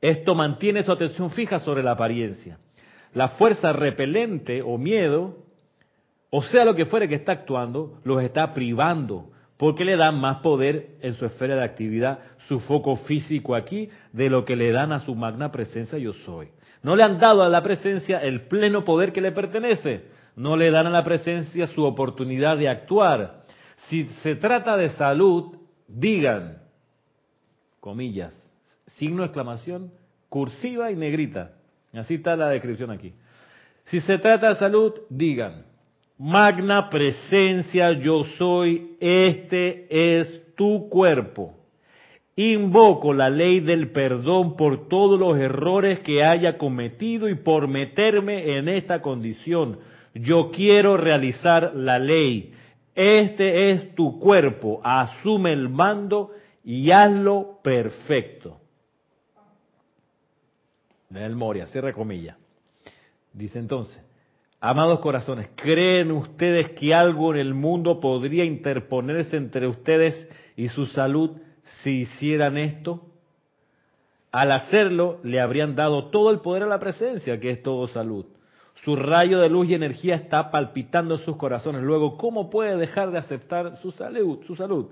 [0.00, 2.58] esto mantiene su atención fija sobre la apariencia.
[3.12, 5.38] La fuerza repelente o miedo,
[6.30, 10.36] o sea lo que fuere que está actuando, los está privando, porque le dan más
[10.36, 14.92] poder en su esfera de actividad, su foco físico aquí, de lo que le dan
[14.92, 16.48] a su magna presencia yo soy.
[16.82, 20.04] No le han dado a la presencia el pleno poder que le pertenece,
[20.36, 23.44] no le dan a la presencia su oportunidad de actuar.
[23.88, 25.56] Si se trata de salud,
[25.88, 26.58] digan,
[27.80, 28.34] comillas,
[28.96, 29.92] signo de exclamación,
[30.28, 31.52] cursiva y negrita.
[31.92, 33.14] Así está la descripción aquí.
[33.84, 35.64] Si se trata de salud, digan,
[36.18, 41.57] magna presencia yo soy, este es tu cuerpo.
[42.38, 48.54] Invoco la ley del perdón por todos los errores que haya cometido y por meterme
[48.54, 49.80] en esta condición.
[50.14, 52.54] Yo quiero realizar la ley.
[52.94, 54.80] Este es tu cuerpo.
[54.84, 56.30] Asume el mando
[56.62, 58.60] y hazlo perfecto.
[61.10, 62.36] Del Moria, cierre comilla.
[63.32, 64.00] Dice entonces,
[64.60, 70.86] amados corazones, ¿creen ustedes que algo en el mundo podría interponerse entre ustedes y su
[70.86, 71.32] salud
[71.82, 73.02] si hicieran esto?
[74.30, 78.26] Al hacerlo, le habrían dado todo el poder a la presencia, que es todo salud.
[78.84, 81.82] Su rayo de luz y energía está palpitando en sus corazones.
[81.82, 84.44] Luego, ¿cómo puede dejar de aceptar su salud?
[84.46, 84.88] Su salud?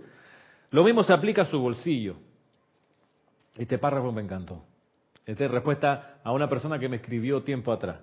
[0.70, 2.16] Lo mismo se aplica a su bolsillo.
[3.56, 4.62] Este párrafo me encantó.
[5.24, 8.00] Esta es respuesta a una persona que me escribió tiempo atrás.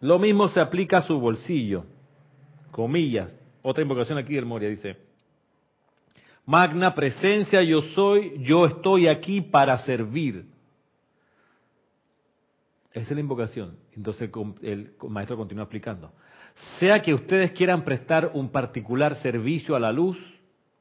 [0.00, 1.84] Lo mismo se aplica a su bolsillo.
[2.70, 3.30] Comillas.
[3.62, 4.96] Otra invocación aquí del Moria dice,
[6.46, 10.46] Magna presencia yo soy, yo estoy aquí para servir.
[12.92, 13.76] Esa es la invocación.
[13.94, 14.30] Entonces
[14.62, 16.12] el maestro continúa explicando.
[16.78, 20.18] Sea que ustedes quieran prestar un particular servicio a la luz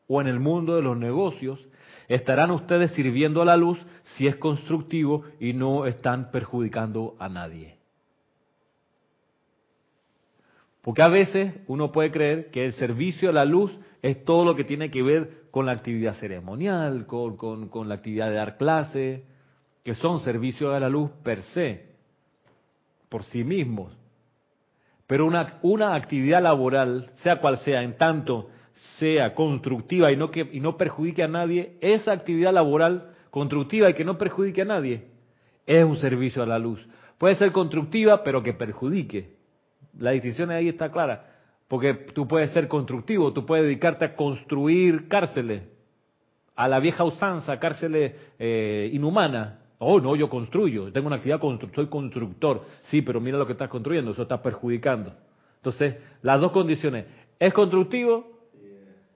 [0.07, 1.59] o en el mundo de los negocios,
[2.07, 3.77] estarán ustedes sirviendo a la luz
[4.15, 7.77] si es constructivo y no están perjudicando a nadie.
[10.81, 14.55] Porque a veces uno puede creer que el servicio a la luz es todo lo
[14.55, 18.57] que tiene que ver con la actividad ceremonial, con, con, con la actividad de dar
[18.57, 19.25] clase,
[19.83, 21.87] que son servicios a la luz per se,
[23.09, 23.93] por sí mismos.
[25.07, 28.49] Pero una, una actividad laboral, sea cual sea, en tanto
[28.97, 33.93] sea constructiva y no, que, y no perjudique a nadie, esa actividad laboral constructiva y
[33.93, 35.07] que no perjudique a nadie
[35.65, 36.85] es un servicio a la luz.
[37.17, 39.35] Puede ser constructiva, pero que perjudique.
[39.97, 41.28] La distinción ahí está clara.
[41.69, 45.61] Porque tú puedes ser constructivo, tú puedes dedicarte a construir cárceles,
[46.55, 49.53] a la vieja usanza, cárceles eh, inhumanas.
[49.77, 51.39] Oh, no, yo construyo, tengo una actividad,
[51.73, 52.63] soy constructor.
[52.81, 55.13] Sí, pero mira lo que estás construyendo, eso está perjudicando.
[55.57, 57.05] Entonces, las dos condiciones,
[57.37, 58.27] es constructivo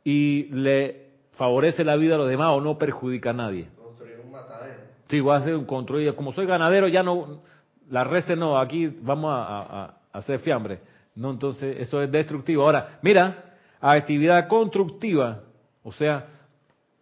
[0.03, 3.67] y le favorece la vida a los demás o no perjudica a nadie.
[3.83, 4.79] Construir un matadero.
[5.09, 7.41] Sí, voy a hacer un construir, como soy ganadero, ya no,
[7.89, 10.92] la reces no, aquí vamos a, a, a hacer fiambre.
[11.15, 12.63] No, entonces eso es destructivo.
[12.63, 15.41] Ahora, mira, actividad constructiva,
[15.83, 16.27] o sea,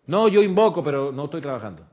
[0.08, 1.84] no yo invoco, pero no estoy trabajando.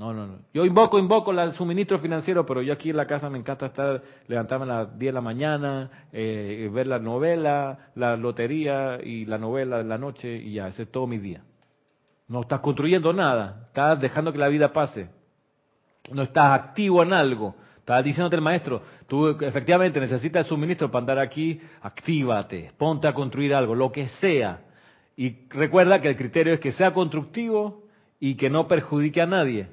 [0.00, 0.38] No, no, no.
[0.54, 4.02] Yo invoco, invoco el suministro financiero, pero yo aquí en la casa me encanta estar,
[4.28, 9.36] levantarme a las 10 de la mañana, eh, ver la novela, la lotería y la
[9.36, 11.42] novela de la noche y ya, ese es todo mi día.
[12.28, 15.10] No estás construyendo nada, estás dejando que la vida pase.
[16.10, 17.54] No estás activo en algo.
[17.80, 23.54] Estaba diciéndote el maestro, tú efectivamente necesitas suministro para andar aquí, actívate, ponte a construir
[23.54, 24.60] algo, lo que sea.
[25.16, 27.84] Y recuerda que el criterio es que sea constructivo
[28.20, 29.68] y que no perjudique a nadie.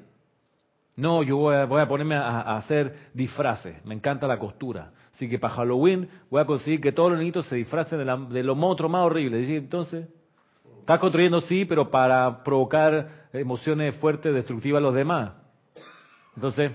[0.96, 4.90] No, yo voy a, ponerme a, hacer disfraces, me encanta la costura.
[5.14, 8.16] Así que para Halloween voy a conseguir que todos los niños se disfracen de, la,
[8.16, 9.56] de lo monstruo más horrible.
[9.56, 10.08] Entonces,
[10.80, 15.32] estás construyendo sí, pero para provocar emociones fuertes, destructivas a los demás.
[16.34, 16.72] Entonces,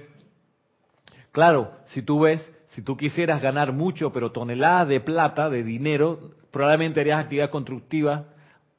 [1.33, 6.35] Claro, si tú ves, si tú quisieras ganar mucho, pero toneladas de plata, de dinero,
[6.51, 8.21] probablemente harías actividades constructivas,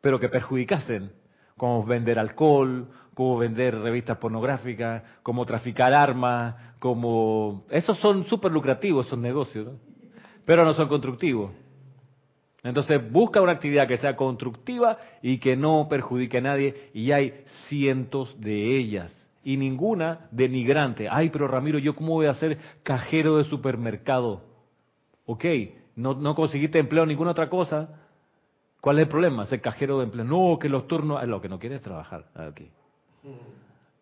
[0.00, 1.10] pero que perjudicasen,
[1.56, 7.64] como vender alcohol, como vender revistas pornográficas, como traficar armas, como...
[7.70, 9.72] Esos son súper lucrativos, esos negocios, ¿no?
[10.44, 11.50] pero no son constructivos.
[12.62, 17.42] Entonces busca una actividad que sea constructiva y que no perjudique a nadie, y hay
[17.66, 19.10] cientos de ellas
[19.44, 21.08] y ninguna denigrante.
[21.10, 24.42] Ay, pero Ramiro, ¿yo cómo voy a ser cajero de supermercado?
[25.26, 25.44] Ok,
[25.96, 28.00] no, no conseguiste empleo, ninguna otra cosa.
[28.80, 29.46] ¿Cuál es el problema?
[29.46, 30.24] Ser cajero de empleo.
[30.24, 32.26] No, que los turnos, es lo que no quieres trabajar.
[32.34, 32.68] aquí.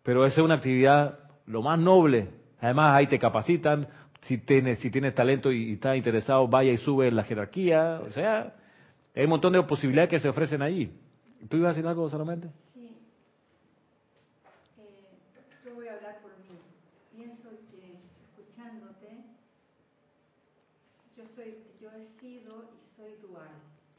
[0.03, 2.31] Pero esa es una actividad lo más noble.
[2.61, 3.89] Además, ahí te capacitan.
[4.23, 8.01] Si tienes, si tienes talento y, estás interesado, vaya y sube en la jerarquía.
[8.07, 8.55] O sea,
[9.15, 10.93] hay un montón de posibilidades que se ofrecen allí.
[11.49, 12.49] ¿Tú ibas a decir algo solamente?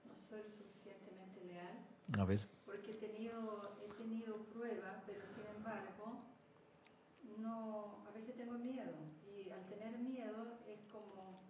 [0.05, 1.77] no soy suficientemente leal.
[2.19, 2.41] A ver.
[2.65, 6.25] Porque he tenido, he tenido pruebas, pero sin embargo,
[7.41, 8.91] no, a veces tengo miedo.
[9.23, 11.41] Y al tener miedo es como,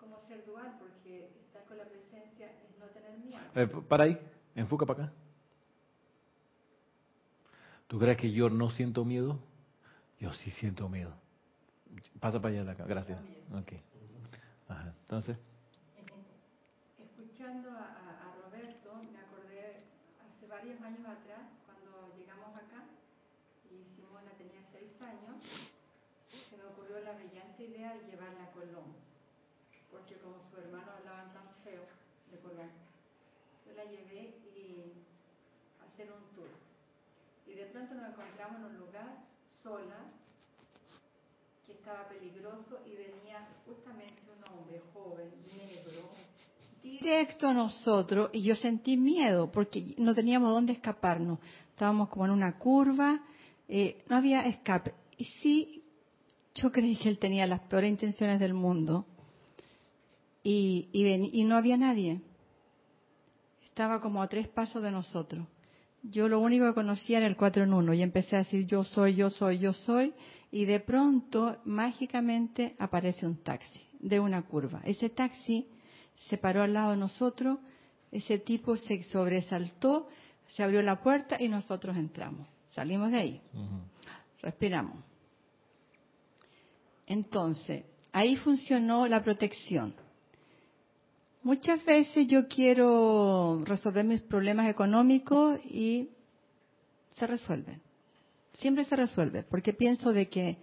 [0.00, 3.44] como ser dual, porque estar con la presencia es no tener miedo.
[3.54, 4.18] Eh, para ahí,
[4.56, 5.12] enfoca para acá.
[7.86, 9.38] ¿Tú crees que yo no siento miedo?
[10.20, 11.12] Yo sí siento miedo.
[12.20, 13.18] Pasa para allá de acá, gracias.
[13.62, 13.80] Okay.
[14.68, 15.38] Entonces.
[16.98, 19.80] Escuchando a, a, Roberto, me acordé
[20.20, 22.84] hace varios años atrás, cuando llegamos acá,
[23.70, 25.40] y Simona tenía seis años,
[26.28, 28.92] se me ocurrió la brillante idea de llevarla a Colón,
[29.90, 31.84] porque como su hermano hablaban tan feo
[32.30, 32.70] de Colón,
[33.66, 34.92] yo la llevé y
[35.80, 36.52] a hacer un tour.
[37.46, 39.24] Y de pronto nos encontramos en un lugar
[39.62, 40.12] sola,
[41.64, 46.10] que estaba peligroso y venía justamente hombre joven, negro,
[46.82, 51.38] directo a nosotros y yo sentí miedo porque no teníamos dónde escaparnos.
[51.70, 53.22] Estábamos como en una curva,
[53.68, 54.94] eh, no había escape.
[55.16, 55.82] Y sí,
[56.54, 59.06] yo creí que él tenía las peores intenciones del mundo
[60.42, 62.20] y, y, y no había nadie.
[63.64, 65.46] Estaba como a tres pasos de nosotros.
[66.02, 68.84] Yo lo único que conocía era el 4 en 1 y empecé a decir yo
[68.84, 70.14] soy, yo soy, yo soy
[70.50, 74.80] y de pronto mágicamente aparece un taxi de una curva.
[74.84, 75.68] Ese taxi
[76.28, 77.58] se paró al lado de nosotros,
[78.10, 80.08] ese tipo se sobresaltó,
[80.48, 82.46] se abrió la puerta y nosotros entramos.
[82.74, 83.42] Salimos de ahí.
[84.40, 85.04] Respiramos.
[87.06, 89.94] Entonces, ahí funcionó la protección.
[91.42, 96.10] Muchas veces yo quiero resolver mis problemas económicos y
[97.16, 97.80] se resuelven.
[98.54, 100.58] Siempre se resuelve, porque pienso de que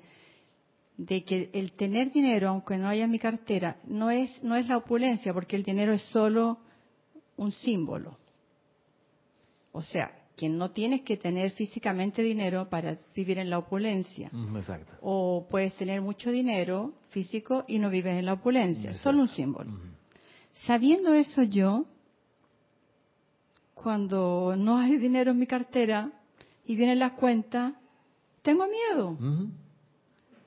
[0.97, 4.67] de que el tener dinero, aunque no haya en mi cartera, no es no es
[4.67, 6.59] la opulencia, porque el dinero es solo
[7.37, 8.17] un símbolo.
[9.71, 14.29] O sea, que no tienes que tener físicamente dinero para vivir en la opulencia.
[14.55, 14.93] Exacto.
[15.01, 18.93] O puedes tener mucho dinero físico y no vives en la opulencia.
[18.93, 19.71] Solo un símbolo.
[20.65, 21.85] Sabiendo eso yo,
[23.73, 26.11] cuando no hay dinero en mi cartera
[26.65, 27.73] y vienen las cuentas,
[28.41, 29.17] tengo miedo.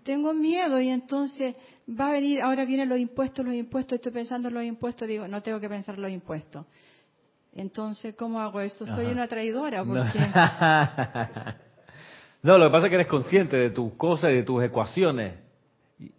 [0.08, 1.54] Tengo miedo y entonces
[1.86, 5.28] va a venir, ahora vienen los impuestos, los impuestos, estoy pensando en los impuestos, digo,
[5.28, 6.64] no tengo que pensar en los impuestos.
[7.54, 8.86] Entonces, ¿cómo hago eso?
[8.86, 9.12] Soy Ajá.
[9.12, 9.92] una traidora No.
[10.02, 10.18] porque
[12.42, 15.34] No, lo que pasa es que eres consciente de tus cosas y de tus ecuaciones.
[15.98, 16.10] Y,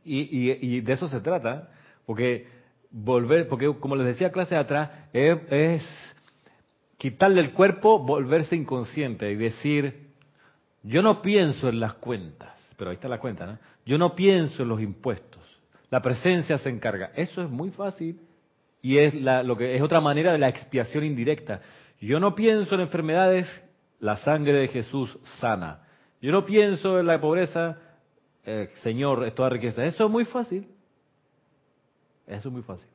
[0.52, 1.70] y- y de eso se trata.
[2.06, 2.46] Porque
[2.92, 5.84] volver, porque como les decía clases atrás, es, es
[7.00, 10.10] quitarle el cuerpo, volverse inconsciente y decir,
[10.84, 13.59] yo no pienso en las cuentas, pero ahí está la cuenta, ¿no?
[13.86, 15.43] Yo no pienso en los impuestos.
[15.89, 17.11] La presencia se encarga.
[17.13, 18.21] Eso es muy fácil
[18.82, 21.59] y es la, lo que es otra manera de la expiación indirecta.
[21.99, 23.47] Yo no pienso en enfermedades,
[23.99, 25.82] la sangre de Jesús sana.
[26.21, 27.77] Yo no pienso en la pobreza,
[28.45, 29.84] eh, Señor, es toda riqueza.
[29.84, 30.65] Eso es muy fácil.
[32.27, 32.88] Eso es muy fácil.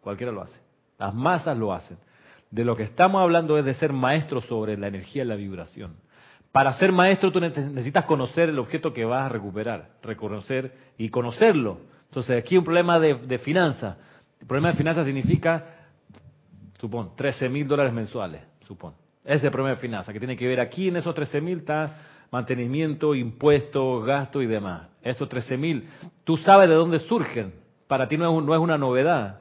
[0.00, 0.58] Cualquiera lo hace.
[0.98, 1.98] Las masas lo hacen.
[2.50, 5.94] De lo que estamos hablando es de ser maestro sobre la energía y la vibración.
[6.52, 11.08] Para ser maestro tú nece- necesitas conocer el objeto que vas a recuperar, reconocer y
[11.08, 11.78] conocerlo.
[12.08, 13.96] Entonces aquí un problema de, de finanzas.
[14.40, 15.64] El problema de finanzas significa,
[16.78, 18.94] supón, 13 mil dólares mensuales, supón.
[19.24, 21.58] Ese es el problema de finanzas, que tiene que ver aquí en esos 13 mil
[21.58, 21.94] está
[22.32, 24.88] mantenimiento, impuestos, gasto y demás.
[25.02, 25.88] Esos 13 mil,
[26.24, 27.54] tú sabes de dónde surgen.
[27.86, 29.40] Para ti no es, no es una novedad.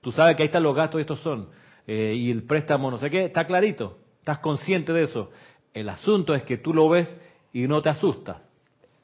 [0.00, 1.48] Tú sabes que ahí están los gastos y estos son.
[1.86, 3.98] Eh, y el préstamo, no sé qué, está clarito.
[4.20, 5.30] Estás consciente de eso.
[5.76, 7.06] El asunto es que tú lo ves
[7.52, 8.38] y no te asustas.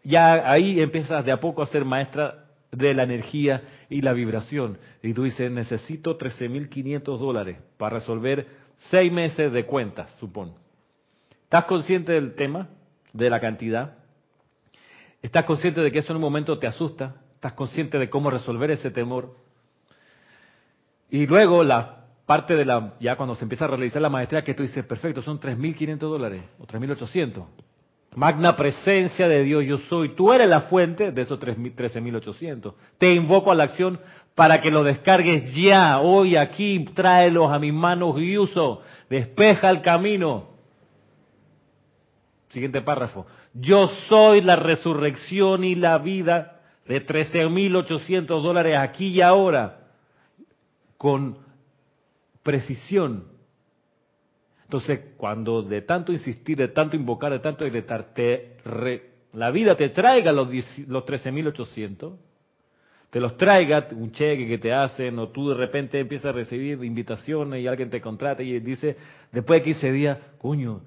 [0.03, 4.79] Ya ahí empiezas de a poco a ser maestra de la energía y la vibración.
[5.03, 8.47] Y tú dices, necesito 13.500 dólares para resolver
[8.91, 10.55] seis meses de cuentas, supón.
[11.43, 12.71] ¿Estás consciente del tema,
[13.13, 13.99] de la cantidad?
[15.21, 17.17] ¿Estás consciente de que eso en un momento te asusta?
[17.35, 19.37] ¿Estás consciente de cómo resolver ese temor?
[21.11, 22.02] Y luego la
[22.33, 25.21] parte de la, ya cuando se empieza a realizar la maestría, que tú dices, perfecto,
[25.21, 27.45] son 3.500 dólares o 3.800.
[28.15, 30.15] Magna presencia de Dios yo soy.
[30.15, 32.73] Tú eres la fuente de esos 3.000 13.800.
[32.97, 34.01] Te invoco a la acción
[34.35, 38.81] para que lo descargues ya, hoy, aquí, tráelos a mis manos y uso.
[39.11, 40.53] Despeja el camino.
[42.49, 43.27] Siguiente párrafo.
[43.53, 49.81] Yo soy la resurrección y la vida de 13.800 dólares aquí y ahora.
[50.97, 51.52] Con
[52.43, 53.25] precisión.
[54.65, 59.77] Entonces, cuando de tanto insistir, de tanto invocar, de tanto gritar, te re- la vida
[59.77, 62.17] te traiga los, 10 los 13.800,
[63.11, 66.83] te los traiga un cheque que te hacen, o tú de repente empiezas a recibir
[66.83, 68.97] invitaciones y alguien te contrata y dice,
[69.31, 70.81] después de 15 días, coño,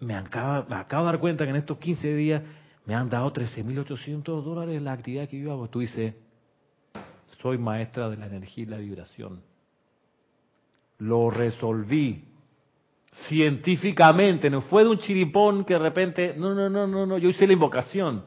[0.00, 2.42] me acabo de dar cuenta que en estos 15 días
[2.84, 5.68] me han dado 13.800 dólares la actividad que yo hago.
[5.68, 6.14] Tú dices,
[7.40, 9.40] soy maestra de la energía y la vibración.
[10.98, 12.24] Lo resolví
[13.28, 17.28] científicamente, no fue de un chiripón que de repente, no, no, no, no, no, yo
[17.28, 18.24] hice la invocación.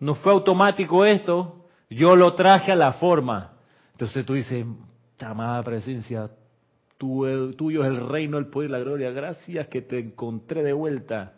[0.00, 3.52] No fue automático esto, yo lo traje a la forma.
[3.92, 4.66] Entonces tú dices,
[5.20, 6.28] amada presencia,
[6.98, 11.34] tu- tuyo es el reino, el poder la gloria, gracias que te encontré de vuelta.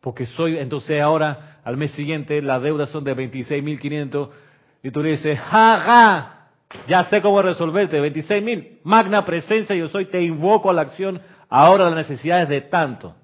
[0.00, 4.28] Porque soy, entonces ahora, al mes siguiente, las deudas son de 26.500
[4.82, 6.31] y tú dices, ja, ja,
[6.88, 11.90] ya sé cómo resolverte, 26.000, magna presencia yo soy, te invoco a la acción, ahora
[11.90, 13.14] la necesidad es de tanto.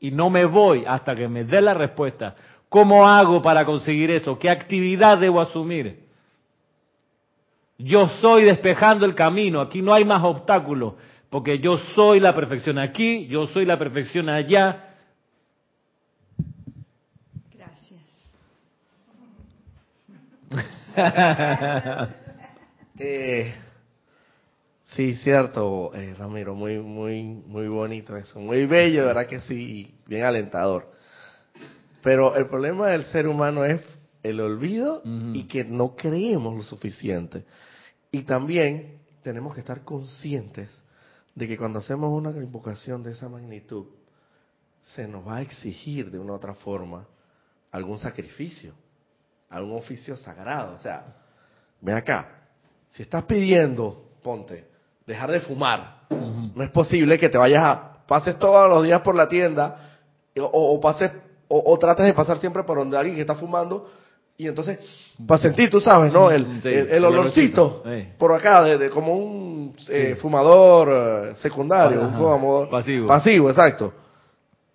[0.00, 2.34] Y no me voy hasta que me dé la respuesta.
[2.68, 4.38] ¿Cómo hago para conseguir eso?
[4.38, 6.06] ¿Qué actividad debo asumir?
[7.78, 10.94] Yo soy despejando el camino, aquí no hay más obstáculos,
[11.30, 14.86] porque yo soy la perfección aquí, yo soy la perfección allá,
[17.54, 18.00] Gracias.
[23.02, 23.54] Eh,
[24.94, 29.94] sí, cierto, eh, Ramiro, muy, muy, muy bonito eso, muy bello, ¿verdad que sí?
[30.06, 30.92] Bien alentador.
[32.02, 33.80] Pero el problema del ser humano es
[34.22, 35.00] el olvido
[35.32, 37.46] y que no creemos lo suficiente.
[38.10, 40.68] Y también tenemos que estar conscientes
[41.34, 43.86] de que cuando hacemos una invocación de esa magnitud,
[44.94, 47.06] se nos va a exigir de una u otra forma
[47.70, 48.74] algún sacrificio,
[49.48, 50.76] algún oficio sagrado.
[50.76, 51.16] O sea,
[51.80, 52.39] ven acá,
[52.90, 54.66] si estás pidiendo, ponte,
[55.06, 56.02] dejar de fumar,
[56.54, 59.96] no es posible que te vayas a, pases todos los días por la tienda
[60.36, 61.10] o, o pases,
[61.48, 63.88] o, o trates de pasar siempre por donde alguien que está fumando
[64.36, 64.78] Y entonces,
[65.26, 66.30] para sentir, tú sabes, ¿no?
[66.30, 68.08] El, Sí, el, el el olorcito sí.
[68.18, 73.06] por acá, de, de como un eh, fumador eh, secundario, un fumador pasivo.
[73.06, 73.92] Pasivo, exacto.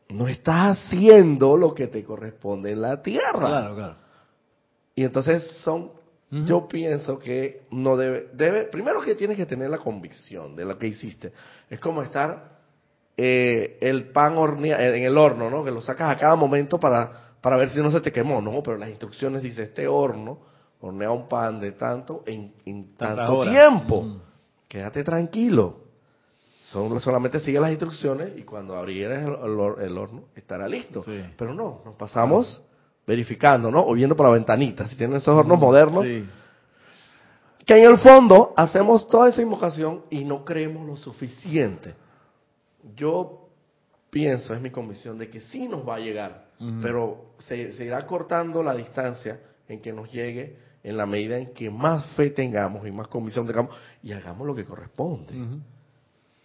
[0.10, 3.40] No estás haciendo lo que te corresponde en la tierra.
[3.40, 3.96] Claro, claro.
[4.94, 5.90] Y entonces son,
[6.44, 10.78] Yo pienso que no debe, debe, primero que tienes que tener la convicción de lo
[10.78, 11.32] que hiciste.
[11.70, 12.60] Es como estar
[13.16, 15.64] eh, el pan hornea, en el horno, ¿no?
[15.64, 18.62] Que lo sacas a cada momento para, para ver si no se te quemó, ¿no?
[18.64, 20.40] Pero las instrucciones dice este horno
[20.82, 23.98] hornea un pan de tanto en, tanto tiempo.
[24.00, 24.22] Ujú.
[24.68, 25.86] Quédate tranquilo.
[26.66, 31.04] Son, solamente sigue las instrucciones y cuando abrieres el, el el horno estará listo.
[31.04, 31.24] Sí.
[31.38, 32.62] Pero no, nos pasamos
[33.06, 33.86] verificando, ¿no?
[33.86, 34.88] O viendo por la ventanita.
[34.88, 36.26] Si tienen esos hornos modernos, Sí.
[37.66, 41.94] que en el fondo hacemos toda esa invocación y no creemos lo suficiente.
[42.96, 43.48] Yo
[44.10, 46.46] pienso, es mi convicción, de que sí nos va a llegar,
[46.82, 51.52] pero se, se irá cortando la distancia en que nos llegue en la medida en
[51.54, 55.34] que más fe tengamos y más convicción tengamos y hagamos lo que corresponde.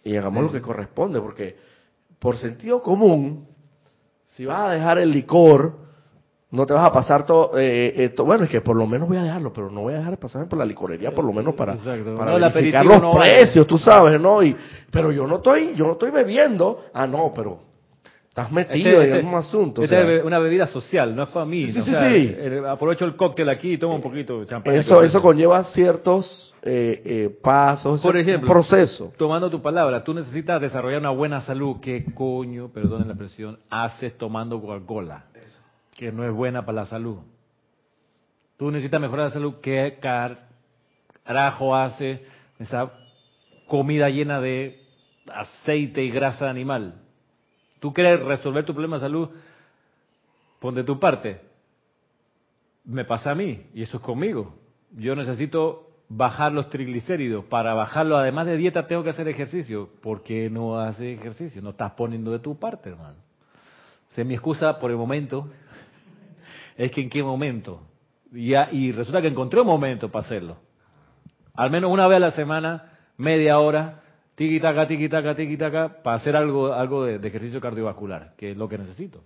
[0.03, 1.55] Y hagamos lo que corresponde, porque
[2.17, 3.47] por sentido común,
[4.25, 5.77] si vas a dejar el licor,
[6.51, 9.07] no te vas a pasar todo, eh, eh, to- bueno, es que por lo menos
[9.07, 11.31] voy a dejarlo, pero no voy a dejar de pasarme por la licorería, por lo
[11.33, 12.15] menos para, Exacto.
[12.15, 13.31] para No, el verificar los no vale.
[13.37, 14.43] precios, tú sabes, ¿no?
[14.43, 14.55] Y,
[14.91, 17.59] pero yo no estoy, yo no estoy bebiendo, ah, no, pero
[18.27, 19.81] estás metido en un asunto.
[19.81, 21.67] o sea, es una bebida social, no es para mí.
[21.71, 21.83] Sí, ¿no?
[21.85, 22.35] sí, O sea, sí.
[22.37, 24.75] eh, aprovecho el cóctel aquí y tomo un poquito de champán.
[24.75, 29.11] eso, eso conlleva ciertos eh, eh, pasos, Por un ejemplo, proceso.
[29.17, 31.77] Tomando tu palabra, tú necesitas desarrollar una buena salud.
[31.81, 35.25] ¿Qué coño, perdonen la expresión, haces tomando Coca-Cola?
[36.01, 37.19] Que no es buena para la salud.
[38.57, 39.57] Tú necesitas mejorar la salud.
[39.61, 42.25] ¿Qué carajo hace
[42.57, 42.91] esa
[43.67, 44.81] comida llena de
[45.31, 46.95] aceite y grasa animal?
[47.79, 49.29] ¿Tú quieres resolver tu problema de salud?
[50.59, 51.39] Pon de tu parte.
[52.83, 54.55] Me pasa a mí, y eso es conmigo.
[54.97, 57.45] Yo necesito bajar los triglicéridos.
[57.45, 59.87] Para bajarlo, además de dieta, tengo que hacer ejercicio.
[60.01, 61.61] ¿Por qué no haces ejercicio?
[61.61, 63.19] No estás poniendo de tu parte, hermano.
[64.09, 65.47] O sea, mi excusa por el momento
[66.85, 67.81] es que en qué momento.
[68.33, 70.57] Y, y resulta que encontré un momento para hacerlo.
[71.53, 74.01] Al menos una vez a la semana, media hora,
[74.33, 78.57] tiki taka, tiki taka, tiki taka, para hacer algo, algo de, ejercicio cardiovascular, que es
[78.57, 79.21] lo que necesito.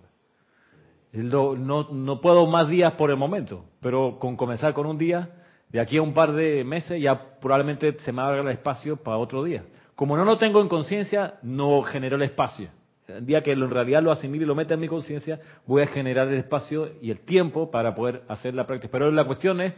[1.12, 5.30] No, no puedo más días por el momento, pero con comenzar con un día,
[5.70, 9.16] de aquí a un par de meses ya probablemente se me abra el espacio para
[9.16, 9.64] otro día.
[9.94, 12.68] Como no lo tengo en conciencia, no genero el espacio.
[13.08, 15.86] El día que en realidad lo asimile y lo meta en mi conciencia, voy a
[15.86, 18.90] generar el espacio y el tiempo para poder hacer la práctica.
[18.90, 19.74] Pero la cuestión es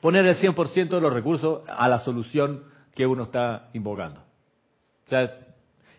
[0.00, 4.20] poner el 100% de los recursos a la solución que uno está invocando.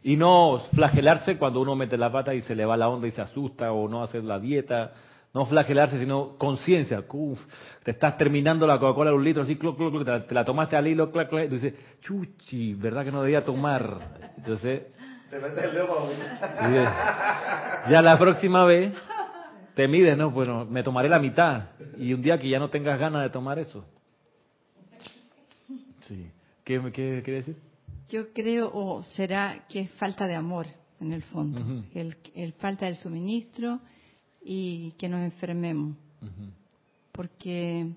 [0.03, 3.11] Y no flagelarse cuando uno mete la pata y se le va la onda y
[3.11, 4.93] se asusta o no hacer la dieta.
[5.33, 7.03] No flagelarse, sino conciencia.
[7.83, 10.33] Te estás terminando la Coca-Cola de un litro, así, cluc, cluc, cluc, te, la, te
[10.33, 13.97] la tomaste al hilo, clac, clac, y dices, chuchi, ¿verdad que no debía tomar?
[14.37, 14.83] Entonces,
[15.29, 16.69] Te metes el dedo para vomitar.
[16.69, 18.93] y de- ya la próxima vez
[19.75, 20.31] te mides, ¿no?
[20.31, 21.69] Bueno, me tomaré la mitad.
[21.97, 23.83] Y un día que ya no tengas ganas de tomar eso.
[26.07, 26.29] Sí.
[26.63, 27.57] ¿Qué, qué quiere decir?
[28.09, 30.67] Yo creo, o será que es falta de amor,
[31.01, 31.59] en el fondo.
[31.93, 33.79] El, el falta del suministro
[34.43, 35.95] y que nos enfermemos.
[37.11, 37.87] Porque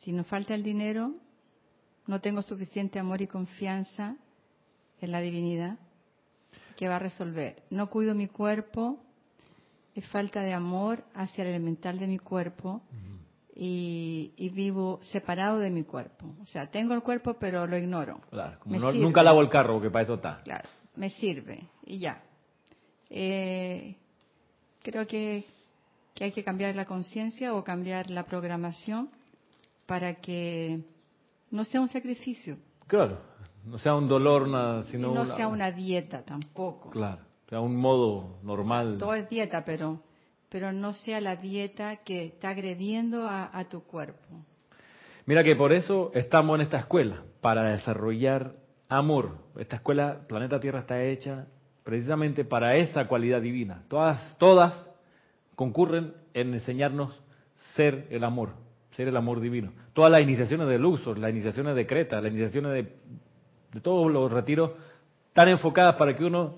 [0.00, 1.12] si nos falta el dinero,
[2.06, 4.16] no tengo suficiente amor y confianza
[5.00, 5.76] en la divinidad
[6.80, 7.62] que va a resolver.
[7.68, 8.98] No cuido mi cuerpo,
[9.94, 12.80] es falta de amor hacia el elemental de mi cuerpo
[13.54, 16.34] y, y vivo separado de mi cuerpo.
[16.42, 18.22] O sea, tengo el cuerpo pero lo ignoro.
[18.30, 20.40] Claro, como no- nunca lavo el carro, porque para eso está.
[20.42, 20.66] Claro,
[20.96, 22.22] me sirve y ya.
[23.10, 23.94] Eh,
[24.82, 25.44] creo que,
[26.14, 29.10] que hay que cambiar la conciencia o cambiar la programación
[29.84, 30.80] para que
[31.50, 32.56] no sea un sacrificio
[32.86, 33.20] Claro,
[33.64, 36.90] no sea un dolor, y sino no una- sea una dieta tampoco.
[36.90, 38.96] Claro, sea un modo normal.
[38.98, 40.02] Todo es dieta, pero
[40.48, 44.26] pero no sea la dieta que está agrediendo a, a tu cuerpo.
[45.24, 48.54] Mira que por eso estamos en esta escuela, para desarrollar
[48.88, 49.38] amor.
[49.56, 51.46] Esta escuela, Planeta Tierra, está hecha
[51.84, 53.84] precisamente para esa cualidad divina.
[53.88, 54.74] Todas, todas
[55.54, 57.12] concurren en enseñarnos
[57.76, 58.50] ser el amor,
[58.96, 59.72] ser el amor divino.
[59.92, 62.96] Todas las iniciaciones de Luxor, las iniciaciones de Creta, las iniciaciones de,
[63.72, 64.72] de todos los retiros,
[65.28, 66.54] están enfocadas para que uno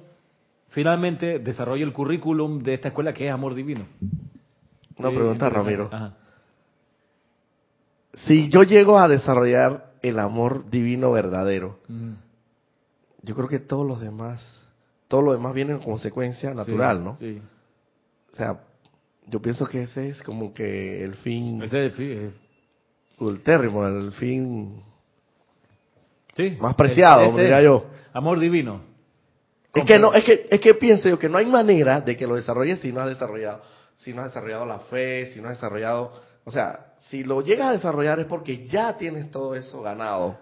[0.70, 3.86] finalmente desarrolle el currículum de esta escuela que es amor divino.
[4.96, 5.48] Una Eh, pregunta.
[5.50, 5.88] Ramiro.
[5.92, 6.14] Ajá.
[8.14, 11.78] Si yo llego a desarrollar el amor divino verdadero,
[13.22, 14.42] yo creo que todos los demás,
[15.08, 17.16] todo lo demás viene en consecuencia natural, Sí, ¿no?
[17.18, 17.42] Sí.
[18.32, 18.60] O sea,
[19.28, 22.32] yo pienso que ese es como que el fin Ese es el fin, eh.
[23.18, 24.82] ultérrimo, el fin
[26.36, 26.56] Sí.
[26.60, 27.84] Más preciado, Ese- diría yo.
[28.12, 28.82] Amor divino.
[29.74, 32.26] Es que no, es que, es que pienso yo que no hay manera de que
[32.26, 33.62] lo desarrolles si no has desarrollado,
[33.96, 36.12] si no has desarrollado la fe, si no has desarrollado,
[36.44, 40.36] o sea, si lo llegas a desarrollar es porque ya tienes todo eso ganado.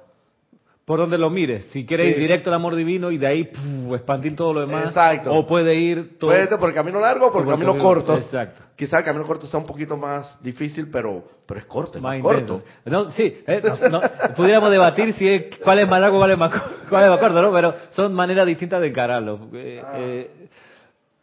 [0.91, 1.67] Por donde lo mires.
[1.67, 2.13] Si quieres Sí.
[2.15, 4.87] ir directo al amor divino y de ahí puf, expandir todo lo demás.
[4.87, 5.33] Exacto.
[5.33, 6.31] O puede ir todo.
[6.31, 8.17] Puede ir por el camino largo o por el camino camino- corto.
[8.17, 8.61] Exacto.
[8.75, 12.15] Quizá el camino corto sea un poquito más difícil, pero, pero es corto, es más,
[12.15, 12.65] más corto.
[12.87, 14.01] No, sí, eh, no, no,
[14.35, 16.51] pudiéramos debatir si es, cuál es más largo, cuál es más,
[16.89, 17.53] cuál es más corto, ¿no?
[17.53, 19.49] Pero son maneras distintas de encararlo.
[19.53, 20.31] Eh, eh,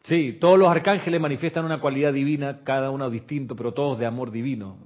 [0.06, 4.32] sí, todos los arcángeles manifiestan una cualidad divina, cada uno distinto, pero todos de amor
[4.32, 4.78] divino.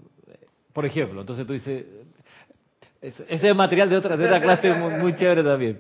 [0.74, 2.02] Por ejemplo, entonces tú dices, es-
[3.02, 5.80] ese es material de otra, de otra clase muy, muy chévere también.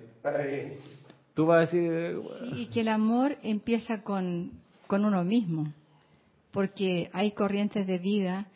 [1.33, 4.51] Tú vas a decir, eh, Sí, y que el amor empieza con,
[4.87, 5.71] con uno mismo,
[6.51, 8.47] porque hay corrientes de vida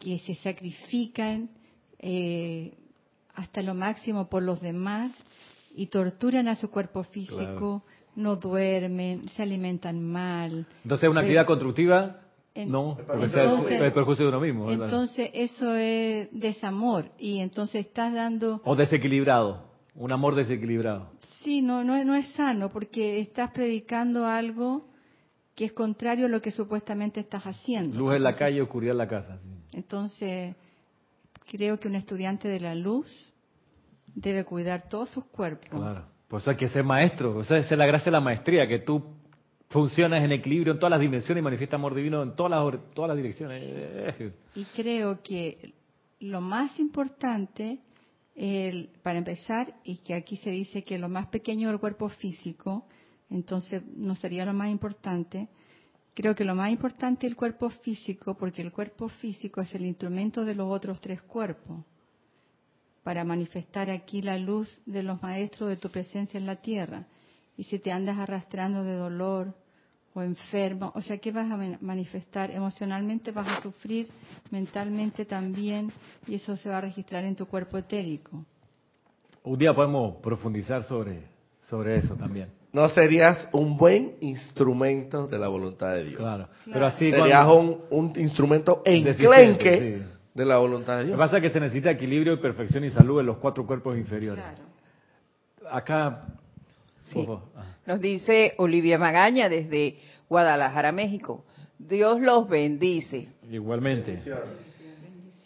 [0.00, 1.48] que se sacrifican
[1.98, 2.72] eh,
[3.34, 5.12] hasta lo máximo por los demás
[5.74, 7.82] y torturan a su cuerpo físico, Claro.
[8.16, 10.66] no duermen, se alimentan mal.
[10.82, 12.20] entonces una actividad constructiva,
[12.56, 14.66] En- no, porque entonces- el perjuicio de uno mismo.
[14.66, 14.86] ¿verdad?
[14.86, 21.10] Entonces eso es desamor y entonces estás dando o desequilibrado, un amor desequilibrado.
[21.42, 24.88] Sí, no, no, no es sano porque estás predicando algo
[25.54, 27.98] que es contrario a lo que supuestamente estás haciendo.
[27.98, 29.38] Luz en la calle, oscuridad en la casa.
[29.42, 29.50] sí.
[29.78, 30.54] Entonces,
[31.50, 33.06] creo que un estudiante de la luz
[34.14, 35.68] debe cuidar todos sus cuerpos.
[35.78, 36.04] Claro.
[36.28, 37.36] Por eso hay que ser maestro.
[37.36, 39.15] O sea, esa es la gracia de la maestría, que tú
[39.68, 43.08] funcionas en equilibrio en todas las dimensiones y manifiestas amor divino en todas las, todas
[43.08, 43.62] las direcciones.
[44.54, 45.74] Y creo que
[46.20, 47.80] lo más importante,
[48.34, 52.86] el- para empezar, y que aquí se dice que lo más pequeño del cuerpo físico,
[53.30, 55.48] entonces no sería lo más importante.
[56.14, 59.84] Creo que lo más importante es el cuerpo físico, porque el cuerpo físico es el
[59.84, 61.84] instrumento de los otros tres cuerpos,
[63.02, 67.06] para manifestar aquí la luz de los maestros de tu presencia en la tierra.
[67.56, 69.54] Y si te andas arrastrando de dolor
[70.14, 72.50] o enfermo, o sea, ¿qué vas a man- manifestar?
[72.50, 74.08] Emocionalmente vas a sufrir,
[74.50, 75.90] mentalmente también,
[76.26, 78.44] y eso se va a registrar en tu cuerpo etérico.
[79.42, 81.22] Un día podemos profundizar sobre,
[81.68, 82.48] sobre eso también.
[82.72, 86.18] No serías un buen instrumento de la voluntad de Dios.
[86.18, 86.46] Claro.
[86.64, 86.70] Claro.
[86.72, 90.12] Pero así Serías cuando- un, un instrumento enclenque sí.
[90.34, 91.18] de la voluntad de Lo que Dios.
[91.18, 94.44] pasa es que se necesita equilibrio y perfección y salud en los cuatro cuerpos inferiores.
[95.70, 96.20] Acá...
[97.12, 97.26] Sí.
[97.56, 97.76] ah.
[97.86, 99.98] Nos dice Olivia Magaña desde
[100.28, 101.44] Guadalajara, México.
[101.78, 103.28] Dios los bendice.
[103.50, 104.20] Igualmente.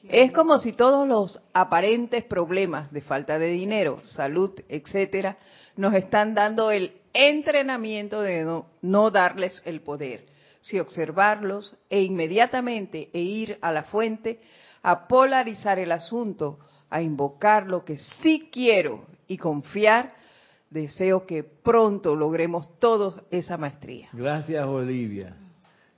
[0.09, 5.37] Es como si todos los aparentes problemas de falta de dinero, salud, etcétera,
[5.77, 10.27] nos están dando el entrenamiento de no, no darles el poder,
[10.61, 14.41] si observarlos e inmediatamente e ir a la fuente
[14.83, 16.59] a polarizar el asunto,
[16.89, 20.15] a invocar lo que sí quiero y confiar,
[20.71, 24.09] deseo que pronto logremos todos esa maestría.
[24.13, 25.37] Gracias, Olivia.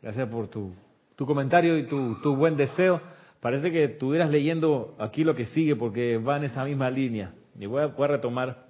[0.02, 0.72] Gracias por tu,
[1.14, 3.00] tu comentario y tu, buen deseo.
[3.40, 7.34] Parece que estuvieras leyendo aquí lo que sigue porque va en esa misma línea.
[7.58, 8.66] Y voy a, voy a retomar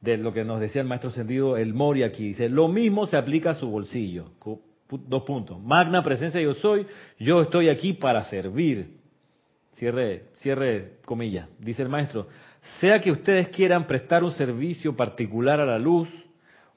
[0.00, 2.28] de lo que nos decía el maestro sentido, el Mori aquí.
[2.28, 4.30] Dice, lo mismo se aplica a su bolsillo.
[4.88, 5.60] Dos puntos.
[5.60, 6.86] Magna presencia yo soy,
[7.18, 8.95] yo estoy aquí para servir.
[9.76, 11.48] Cierre, cierre comillas.
[11.58, 12.28] Dice el maestro,
[12.80, 16.08] sea que ustedes quieran prestar un servicio particular a la luz,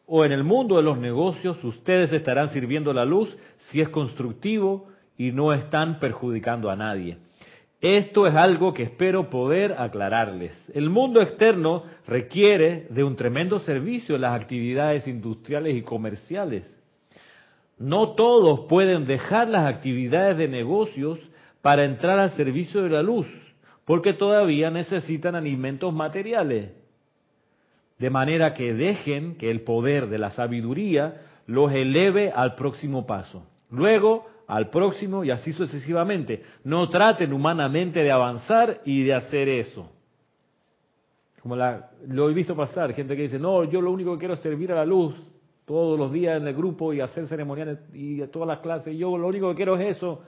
[0.06, 3.36] o en el mundo de los negocios ustedes estarán sirviendo la luz
[3.70, 4.88] si es constructivo
[5.18, 7.18] y no están perjudicando a nadie.
[7.80, 10.52] Esto es algo que espero poder aclararles.
[10.74, 16.64] El mundo externo requiere de un tremendo servicio en las actividades industriales y comerciales.
[17.78, 21.20] No todos pueden dejar las actividades de negocios
[21.62, 23.28] para entrar al servicio de la luz,
[23.86, 26.72] porque todavía necesitan alimentos materiales.
[27.98, 33.44] De manera que dejen que el poder de la sabiduría los eleve al próximo paso.
[33.72, 36.44] Luego, al próximo y así sucesivamente.
[36.64, 39.92] No traten humanamente de avanzar y de hacer eso.
[41.42, 44.34] Como la, lo he visto pasar, gente que dice, no, yo lo único que quiero
[44.34, 45.16] es servir a la luz
[45.66, 48.98] todos los días en el grupo y hacer ceremoniales y todas las clases.
[48.98, 50.24] Yo lo único que quiero es eso.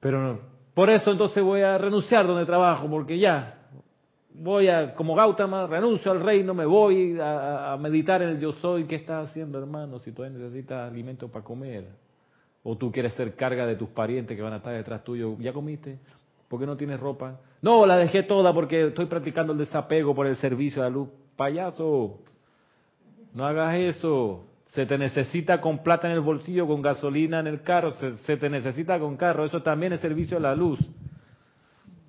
[0.00, 0.40] Pero no.
[0.74, 3.56] por eso entonces voy a renunciar donde trabajo, porque ya
[4.38, 8.84] voy a, como Gautama, renuncio al reino, me voy a, meditar en el yo soy.
[8.84, 9.98] ¿Qué estás haciendo, hermano?
[10.00, 11.86] Si todavía necesitas alimento para comer.
[12.62, 15.36] O tú quieres ser carga de tus parientes que van a estar detrás tuyo.
[15.38, 15.98] ¿Ya comiste?
[16.48, 17.40] ¿Por qué no tienes ropa?
[17.62, 21.08] No, la dejé toda porque estoy practicando el desapego por el servicio a la luz.
[21.36, 22.18] Payaso,
[23.34, 24.44] no hagas eso.
[24.68, 28.50] Se te necesita con plata en el bolsillo, con gasolina en el carro, se, te
[28.50, 30.78] necesita con carro, eso también es servicio a la luz.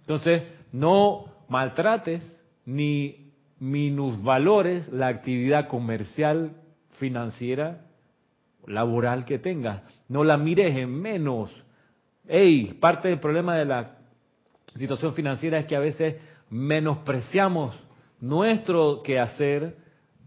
[0.02, 2.22] Entonces, no maltrates
[2.66, 6.52] ni minusvalores la actividad comercial,
[7.00, 7.86] financiera,
[8.66, 9.82] laboral que tengas.
[10.10, 11.52] No la mires en menos.
[12.28, 13.98] Ey, parte del problema de la
[14.76, 16.16] situación financiera es que a veces
[16.50, 17.76] menospreciamos
[18.20, 19.78] nuestro quehacer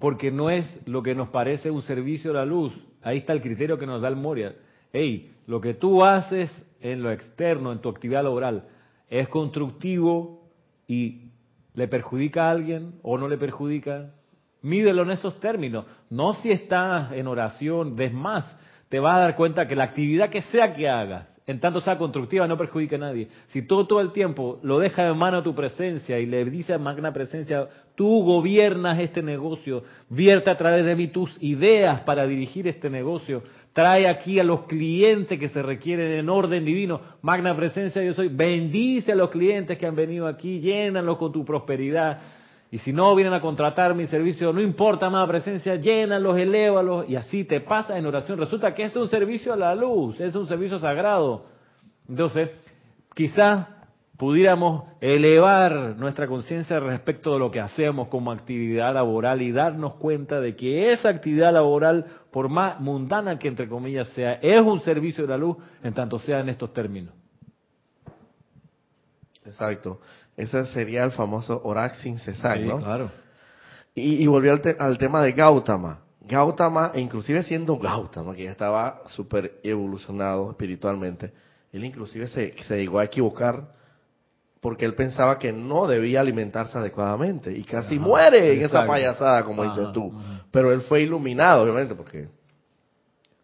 [0.01, 2.73] porque no es lo que nos parece un servicio a la luz.
[3.03, 4.57] Ahí está el criterio que nos da el Moria.
[4.93, 8.65] Hey, lo que tú haces en lo externo, en tu actividad laboral,
[9.09, 10.49] es constructivo
[10.89, 11.29] y
[11.75, 14.15] le perjudica a alguien o no le perjudica,
[14.63, 15.85] mídelo en esos términos.
[16.09, 18.45] No si estás en oración, des más,
[18.89, 21.99] te vas a dar cuenta que la actividad que sea que hagas, en tanto sea
[21.99, 23.29] constructiva, no perjudica a nadie.
[23.49, 26.79] Si tú todo el tiempo lo dejas en mano tu presencia y le dices a
[26.79, 32.69] magna presencia, tú gobiernas este negocio, vierte a través de mí tus ideas para dirigir
[32.69, 33.43] este negocio,
[33.73, 37.01] trae aquí a los clientes que se requieren en orden divino.
[37.23, 38.29] Magna presencia, yo soy.
[38.29, 42.21] Bendice a los clientes que han venido aquí, llénalos con tu prosperidad.
[42.73, 47.17] Y si no vienen a contratar mi servicio, no importa más presencia, llénalos, elévalos, y
[47.17, 48.39] así te pasa en oración.
[48.39, 51.47] Resulta que es un servicio a la luz, es un servicio sagrado.
[52.09, 52.51] Entonces,
[53.15, 53.67] quizás
[54.17, 60.41] pudiéramos elevar nuestra conciencia respecto de lo que hacemos como actividad laboral y darnos cuenta
[60.41, 65.25] de que esa actividad laboral, por más mundana que entre comillas sea, es un servicio
[65.25, 67.15] de la luz en tanto sea en estos términos.
[69.45, 70.01] Exacto.
[70.41, 72.79] Ese sería el famoso orar sin cesar, Sí, ¿no?
[72.79, 73.11] claro.
[73.95, 76.01] Y, y volvió al, te- al tema de Gautama.
[76.23, 81.33] Gautama, inclusive siendo Gautama, que ya estaba súper evolucionado espiritualmente,
[81.73, 83.69] él inclusive se, se llegó a equivocar
[84.61, 89.45] porque él pensaba que no debía alimentarse adecuadamente y casi Ajá, muere en esa payasada,
[89.45, 90.13] como Ajá, dices tú.
[90.15, 90.45] ajá.
[90.51, 92.29] Pero él fue iluminado, obviamente, porque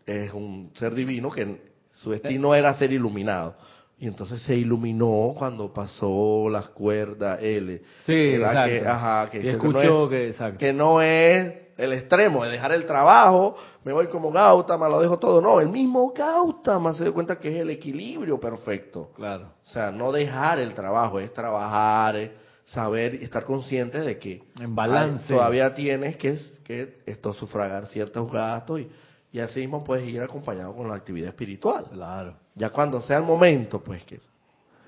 [0.06, 1.60] es un ser divino que
[1.94, 3.56] su destino era ser iluminado.
[3.98, 7.80] Y entonces se iluminó cuando pasó las cuerdas L.
[8.04, 8.68] Sí, exacto.
[8.70, 10.58] Que, ajá, que, Y que no escuchó es- que, exacto.
[10.58, 15.18] que no es el extremo de dejar el trabajo, me voy como Gautama, lo dejo
[15.18, 15.40] todo.
[15.40, 19.10] No, el mismo Gautama se dio cuenta que es el equilibrio perfecto.
[19.16, 19.52] Claro.
[19.64, 22.30] O sea, no dejar el trabajo, es trabajar, es
[22.66, 25.24] saber y estar consciente de que En balance.
[25.32, 28.88] hay- todavía tienes que, que esto sufragar ciertos gastos y,
[29.36, 31.84] y así mismo puedes ir acompañado con la actividad espiritual.
[31.92, 32.38] Claro.
[32.54, 34.18] Ya cuando sea el momento, pues que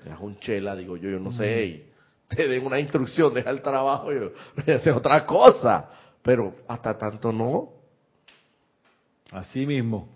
[0.01, 1.85] seas un chela, digo yo, yo no sé, y
[2.27, 4.09] te den una instrucción, deja el trabajo
[4.65, 5.91] y hacer otra cosa.
[6.23, 7.69] Pero hasta tanto no.
[9.31, 10.09] Así mismo.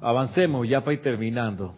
[0.00, 1.76] Avancemos ya para ir terminando.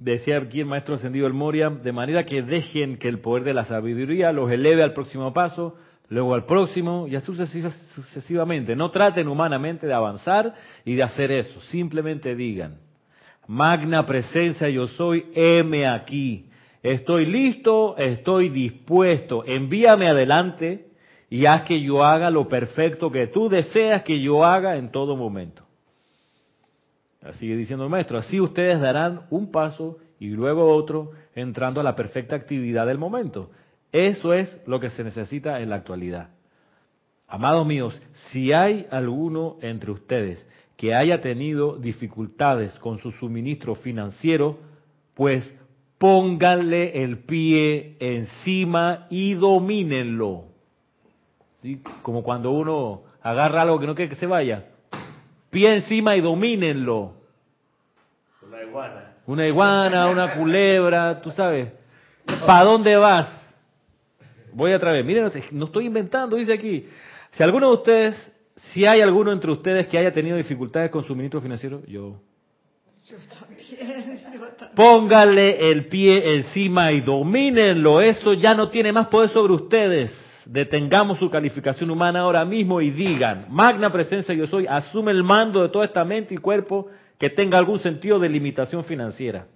[0.00, 3.54] Decía aquí el maestro ascendido El Moria, de manera que dejen que el poder de
[3.54, 5.76] la sabiduría los eleve al próximo paso,
[6.08, 8.76] luego al próximo y así sucesi- sucesivamente.
[8.76, 10.54] No traten humanamente de avanzar
[10.84, 11.60] y de hacer eso.
[11.62, 12.78] Simplemente digan,
[13.46, 16.48] magna presencia yo soy, heme aquí.
[16.82, 19.44] Estoy listo, estoy dispuesto.
[19.44, 20.86] Envíame adelante
[21.28, 25.16] y haz que yo haga lo perfecto que tú deseas que yo haga en todo
[25.16, 25.64] momento.
[27.38, 31.96] Sigue diciendo el maestro, así ustedes darán un paso y luego otro entrando a la
[31.96, 33.50] perfecta actividad del momento.
[33.92, 36.30] Eso es lo que se necesita en la actualidad.
[37.28, 44.58] Amados míos, si hay alguno entre ustedes que haya tenido dificultades con su suministro financiero,
[45.14, 45.54] pues
[45.98, 50.44] pónganle el pie encima y domínenlo.
[51.62, 51.82] ¿Sí?
[52.02, 54.66] Como cuando uno agarra algo que no quiere que se vaya.
[55.50, 57.14] Pie encima y domínenlo.
[58.46, 59.12] Una iguana.
[59.26, 61.72] Una iguana, una culebra, tú sabes.
[62.46, 63.35] ¿Para dónde vas?
[64.56, 65.04] Voy otra vez.
[65.04, 66.86] Miren, no estoy inventando, dice aquí.
[67.32, 68.32] Si alguno de ustedes,
[68.72, 72.18] si hay alguno entre ustedes que haya tenido dificultades con su ministro financiero, yo.
[73.06, 73.60] Yo también,
[74.32, 74.74] yo también.
[74.74, 78.00] Póngale el pie encima y domínenlo.
[78.00, 80.10] Eso ya no tiene más poder sobre ustedes.
[80.46, 85.60] Detengamos su calificación humana ahora mismo y digan, magna presencia yo soy, asume el mando
[85.60, 86.88] de toda esta mente y cuerpo
[87.18, 89.48] que tenga algún sentido de limitación financiera.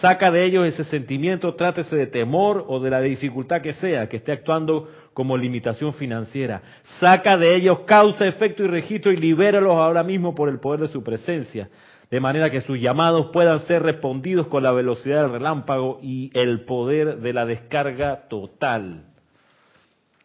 [0.00, 4.16] Saca de ellos ese sentimiento, trátese de temor o de la dificultad que sea, que
[4.16, 6.62] esté actuando como limitación financiera.
[6.98, 10.88] Saca de ellos causa, efecto y registro y libéralos ahora mismo por el poder de
[10.88, 11.68] su presencia,
[12.10, 16.64] de manera que sus llamados puedan ser respondidos con la velocidad del relámpago y el
[16.64, 19.04] poder de la descarga total.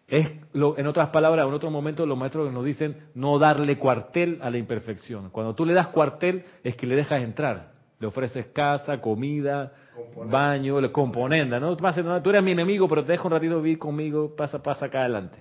[0.07, 4.39] Es, lo, en otras palabras, en otro momento los maestros nos dicen no darle cuartel
[4.41, 5.29] a la imperfección.
[5.29, 7.78] Cuando tú le das cuartel es que le dejas entrar.
[7.99, 10.37] Le ofreces casa, comida, Componenda.
[10.37, 11.59] baño, le componenda.
[11.59, 11.75] ¿no?
[11.75, 15.37] Tú eres mi enemigo, pero te dejo un ratito vivir conmigo, pasa, pasa acá adelante.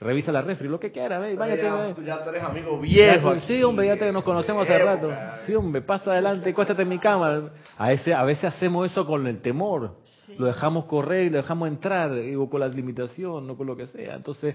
[0.00, 3.34] revisa la refri, lo que quiera, ve, váyate, ya, tú ya tú eres amigo viejo.
[3.34, 3.62] Ya, sí, aquí.
[3.64, 5.10] hombre, ya te, nos conocemos hace rato.
[5.44, 7.50] Sí, hombre, pasa adelante, cuéstate en mi cama.
[7.76, 9.96] A veces, a veces hacemos eso con el temor.
[10.38, 13.76] Lo dejamos correr y lo dejamos entrar, eh, o con la limitación, o con lo
[13.76, 14.14] que sea.
[14.14, 14.54] Entonces,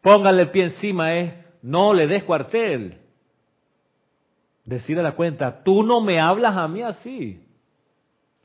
[0.00, 1.32] póngale el pie encima, es,
[1.62, 2.96] no le des cuartel.
[4.64, 7.44] Decir a la cuenta, tú no me hablas a mí así.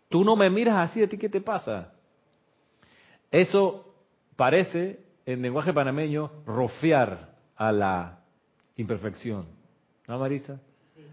[0.09, 1.93] Tú no me miras así, ¿a ti qué te pasa?
[3.31, 3.93] Eso
[4.35, 8.19] parece, en lenguaje panameño, rofear a la
[8.77, 9.45] imperfección.
[10.07, 10.59] ¿No, Marisa?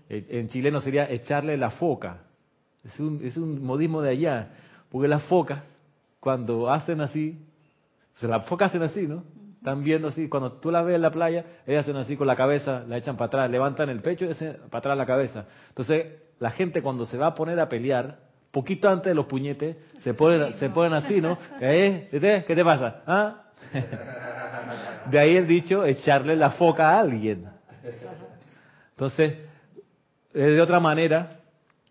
[0.09, 2.19] En chileno sería echarle la foca.
[2.85, 4.51] Es un, es un modismo de allá.
[4.91, 5.63] Porque las focas,
[6.21, 7.39] cuando hacen así,
[8.17, 9.25] o sea, las focas hacen así, ¿no?
[9.63, 10.29] Están viendo así.
[10.29, 13.17] Cuando tú las ves en la playa, ellas hacen así con la cabeza, la echan
[13.17, 15.45] para atrás, levantan el pecho y hacen para atrás la cabeza.
[15.69, 18.19] Entonces, la gente cuando se va a poner a pelear,
[18.51, 21.39] poquito antes de los puñetes, se ponen, se ponen así, ¿no?
[21.61, 22.09] ¿Eh?
[22.11, 23.03] ¿Qué te pasa?
[23.07, 23.43] ¿Ah?
[25.09, 27.47] De ahí el dicho, echarle la foca a alguien.
[28.91, 29.39] Entonces,
[30.35, 31.39] de otra manera,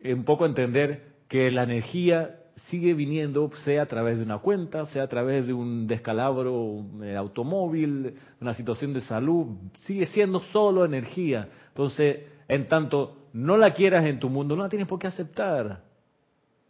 [0.03, 5.03] un poco entender que la energía sigue viniendo, sea a través de una cuenta, sea
[5.03, 9.47] a través de un descalabro eh, automóvil, una situación de salud,
[9.81, 11.49] sigue siendo solo energía.
[11.69, 15.81] Entonces, en tanto no la quieras en tu mundo, no la tienes por qué aceptar.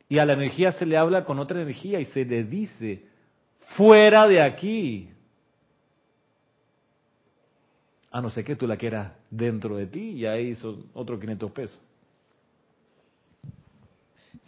[0.08, 3.06] Y a la energía se le habla con otra energía y se le dice,
[3.78, 5.10] fuera de aquí.
[8.12, 11.52] A no ser que tú la quieras dentro de ti y ahí son otros 500
[11.52, 11.80] pesos.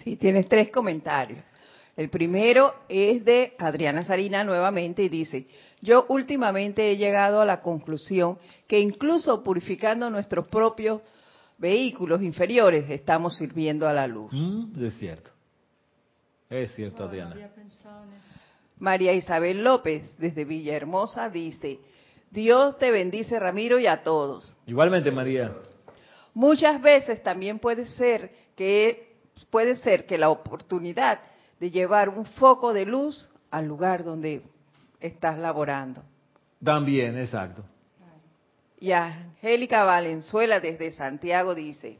[0.03, 1.39] Sí, tienes tres comentarios.
[1.95, 5.47] El primero es de Adriana Sarina nuevamente y dice,
[5.81, 8.37] yo últimamente he llegado a la conclusión
[8.67, 11.01] que incluso purificando nuestros propios
[11.57, 14.33] vehículos inferiores estamos sirviendo a la luz.
[14.33, 15.31] Mm, es cierto.
[16.49, 17.35] Es cierto, no Adriana.
[18.79, 21.79] María Isabel López, desde Villahermosa, dice,
[22.31, 24.57] Dios te bendice Ramiro y a todos.
[24.65, 25.55] Igualmente, María.
[26.33, 29.12] Muchas veces también puede ser que
[29.49, 31.19] puede ser que la oportunidad
[31.59, 34.41] de llevar un foco de luz al lugar donde
[34.99, 36.03] estás laborando.
[36.63, 37.63] También, exacto.
[38.79, 41.99] Y Angélica Valenzuela desde Santiago dice,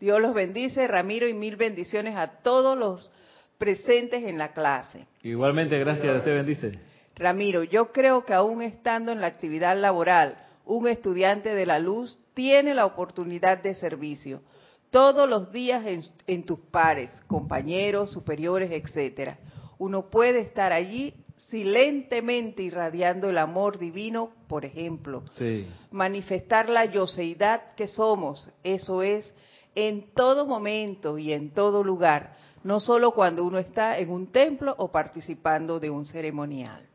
[0.00, 3.10] Dios los bendice, Ramiro, y mil bendiciones a todos los
[3.58, 5.06] presentes en la clase.
[5.22, 6.18] Igualmente, gracias.
[6.18, 6.72] Usted bendice.
[7.14, 12.18] Ramiro, yo creo que aún estando en la actividad laboral, un estudiante de la luz
[12.34, 14.42] tiene la oportunidad de servicio
[14.90, 19.38] todos los días en, en tus pares, compañeros, superiores, etcétera.
[19.78, 25.66] Uno puede estar allí silentemente irradiando el amor divino, por ejemplo, Sí.
[25.90, 29.34] manifestar la yoseidad que somos, eso es,
[29.74, 32.32] en todo momento y en todo lugar,
[32.64, 36.86] no solo cuando uno está en un templo o participando de un ceremonial.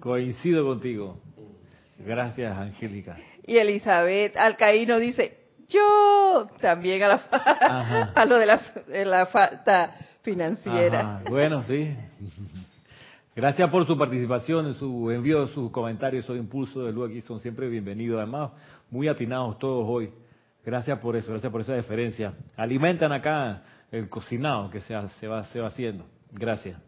[0.00, 1.16] Coincido contigo.
[1.98, 3.16] Gracias, Angélica.
[3.46, 5.38] Y Elizabeth Alcaíno dice,
[5.72, 11.00] yo también a, la a lo de la, de la falta financiera.
[11.16, 11.94] Ajá, Bueno, sí.
[13.34, 17.66] Gracias por su participación, su envío, sus comentarios, su impulso de luz aquí son siempre
[17.68, 18.18] bienvenidos.
[18.18, 18.50] Además,
[18.90, 20.12] muy atinados todos hoy.
[20.64, 22.34] Gracias por eso, gracias por esa deferencia.
[22.56, 26.04] Alimentan acá el cocinado que se, ha- se, va, se va haciendo.
[26.30, 26.78] Gracias.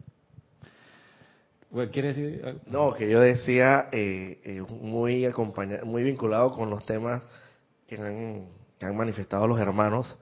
[1.91, 2.41] ¿Quieres decir?
[2.45, 2.59] algo?
[2.67, 7.21] No, que yo decía eh, eh, muy acompaña- muy vinculado con los temas
[7.87, 8.45] que han,
[8.85, 10.17] que han manifestado los hermanos,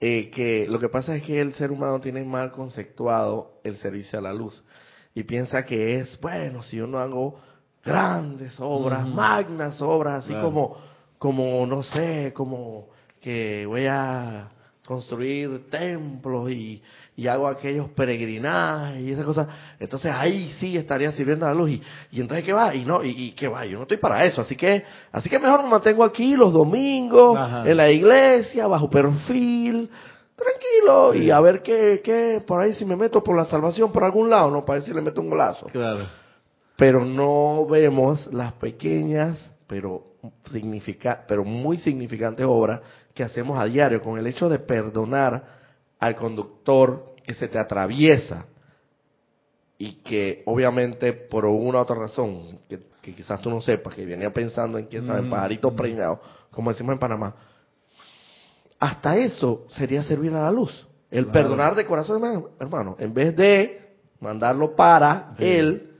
[0.00, 4.18] eh, que lo que pasa es que el ser humano tiene mal conceptuado el servicio
[4.18, 4.62] a la luz
[5.14, 7.40] y piensa que es, bueno, si yo no hago
[7.84, 10.46] grandes obras, magnas obras, así Claro.
[10.46, 10.76] como,
[11.18, 12.88] como, no sé, como
[13.20, 14.50] que voy a
[14.86, 16.80] construir templos y,
[17.16, 19.48] y hago aquellos peregrinajes y esas cosas,
[19.80, 21.70] entonces ahí sí estaría sirviendo a la luz.
[21.70, 21.82] Y,
[22.12, 24.40] y entonces qué va y no y, y qué va yo no estoy para eso.
[24.40, 27.68] Así que así que mejor me mantengo aquí los domingos Ajá.
[27.68, 29.90] en la iglesia bajo perfil
[30.36, 34.04] tranquilo y a ver qué qué por ahí si me meto por la salvación por
[34.04, 35.66] algún lado no para ver si le meto un golazo.
[35.66, 36.04] Claro.
[36.76, 40.04] pero no vemos las pequeñas pero
[40.52, 42.80] significa pero muy significantes obras
[43.16, 45.42] que hacemos a diario con el hecho de perdonar
[45.98, 48.46] al conductor que se te atraviesa
[49.78, 54.04] y que obviamente por una u otra razón que, que quizás tú no sepas que
[54.04, 55.76] venía pensando en quién sabe Mm, pajarito mm.
[55.76, 57.34] preñado como decimos en Panamá
[58.78, 61.32] hasta eso sería servir a la luz el Claro.
[61.32, 62.22] perdonar de corazón
[62.60, 65.44] hermano en vez de mandarlo para Sí.
[65.44, 65.90] él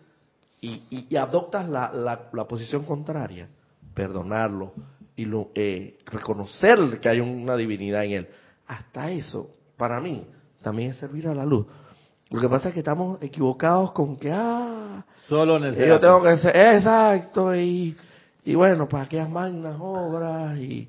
[0.60, 3.48] y, y- y adoptas la, la- la posición contraria,
[3.94, 4.72] perdonarlo
[5.16, 8.28] y lo, eh, reconocer que hay una divinidad en él.
[8.66, 10.26] Hasta eso, para mí,
[10.62, 11.66] también es servir a la luz.
[12.30, 16.22] Lo que pasa es que estamos equivocados con que, ah, Solo en el yo tengo
[16.22, 17.96] que ser, exacto, y,
[18.44, 20.88] y bueno, para aquellas magnas obras, y,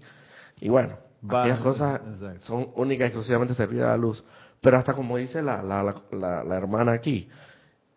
[0.62, 0.98] y bueno,
[1.32, 2.46] Va- aquellas cosas exacto.
[2.46, 4.24] son únicas y exclusivamente servir a la luz.
[4.60, 7.30] Pero hasta como dice la, la, la- la hermana aquí,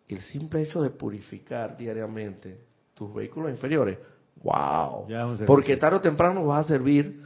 [0.07, 2.59] el simple hecho de purificar diariamente
[2.93, 3.97] tus vehículos inferiores,
[4.43, 5.07] wow.
[5.45, 7.21] Porque tarde o temprano vas a servir,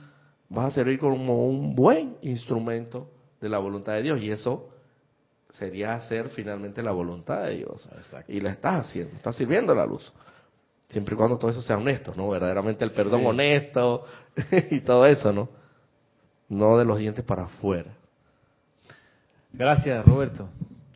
[0.50, 3.10] vas a servir como un buen instrumento
[3.42, 4.22] de la voluntad de Dios.
[4.22, 4.70] Y eso
[5.52, 7.88] sería hacer finalmente la voluntad de Dios.
[7.98, 8.32] Exacto.
[8.32, 10.12] Y la estás haciendo, estás sirviendo la luz.
[10.90, 12.30] Siempre y cuando todo eso sea honesto, ¿no?
[12.30, 13.26] Verdaderamente el perdón Sí.
[13.26, 14.06] honesto
[14.72, 15.50] y todo eso, ¿no?
[16.48, 17.92] No de los dientes para afuera.
[19.52, 20.48] Gracias, Roberto.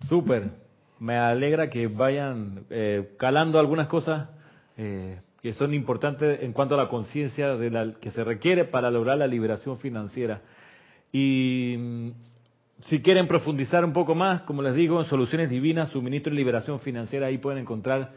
[0.08, 0.50] Súper.
[1.00, 4.28] Me alegra que vayan eh, calando algunas cosas
[4.78, 8.92] eh, que son importantes en cuanto a la conciencia de la que se requiere para
[8.92, 10.42] lograr la liberación financiera.
[11.12, 12.10] Y mm,
[12.82, 16.80] si quieren profundizar un poco más, como les digo, en Soluciones Divinas, Suministro y Liberación
[16.80, 18.12] Financiera, ahí pueden encontrar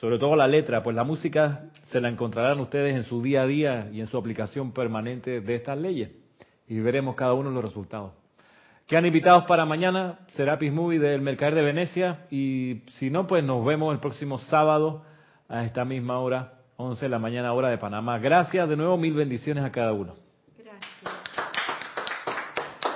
[0.00, 3.46] sobre todo la letra, pues la música se la encontrarán ustedes en su día a
[3.46, 6.10] día y en su aplicación permanente de estas leyes.
[6.66, 8.12] Y veremos cada uno los resultados.
[8.88, 12.26] Quedan invitados para mañana, Serapis Movie del Mercader de Venecia.
[12.32, 15.04] Y si no, pues nos vemos el próximo sábado
[15.52, 18.18] a esta misma hora, 11 de la mañana, hora de Panamá.
[18.18, 20.14] Gracias de nuevo, mil bendiciones a cada uno.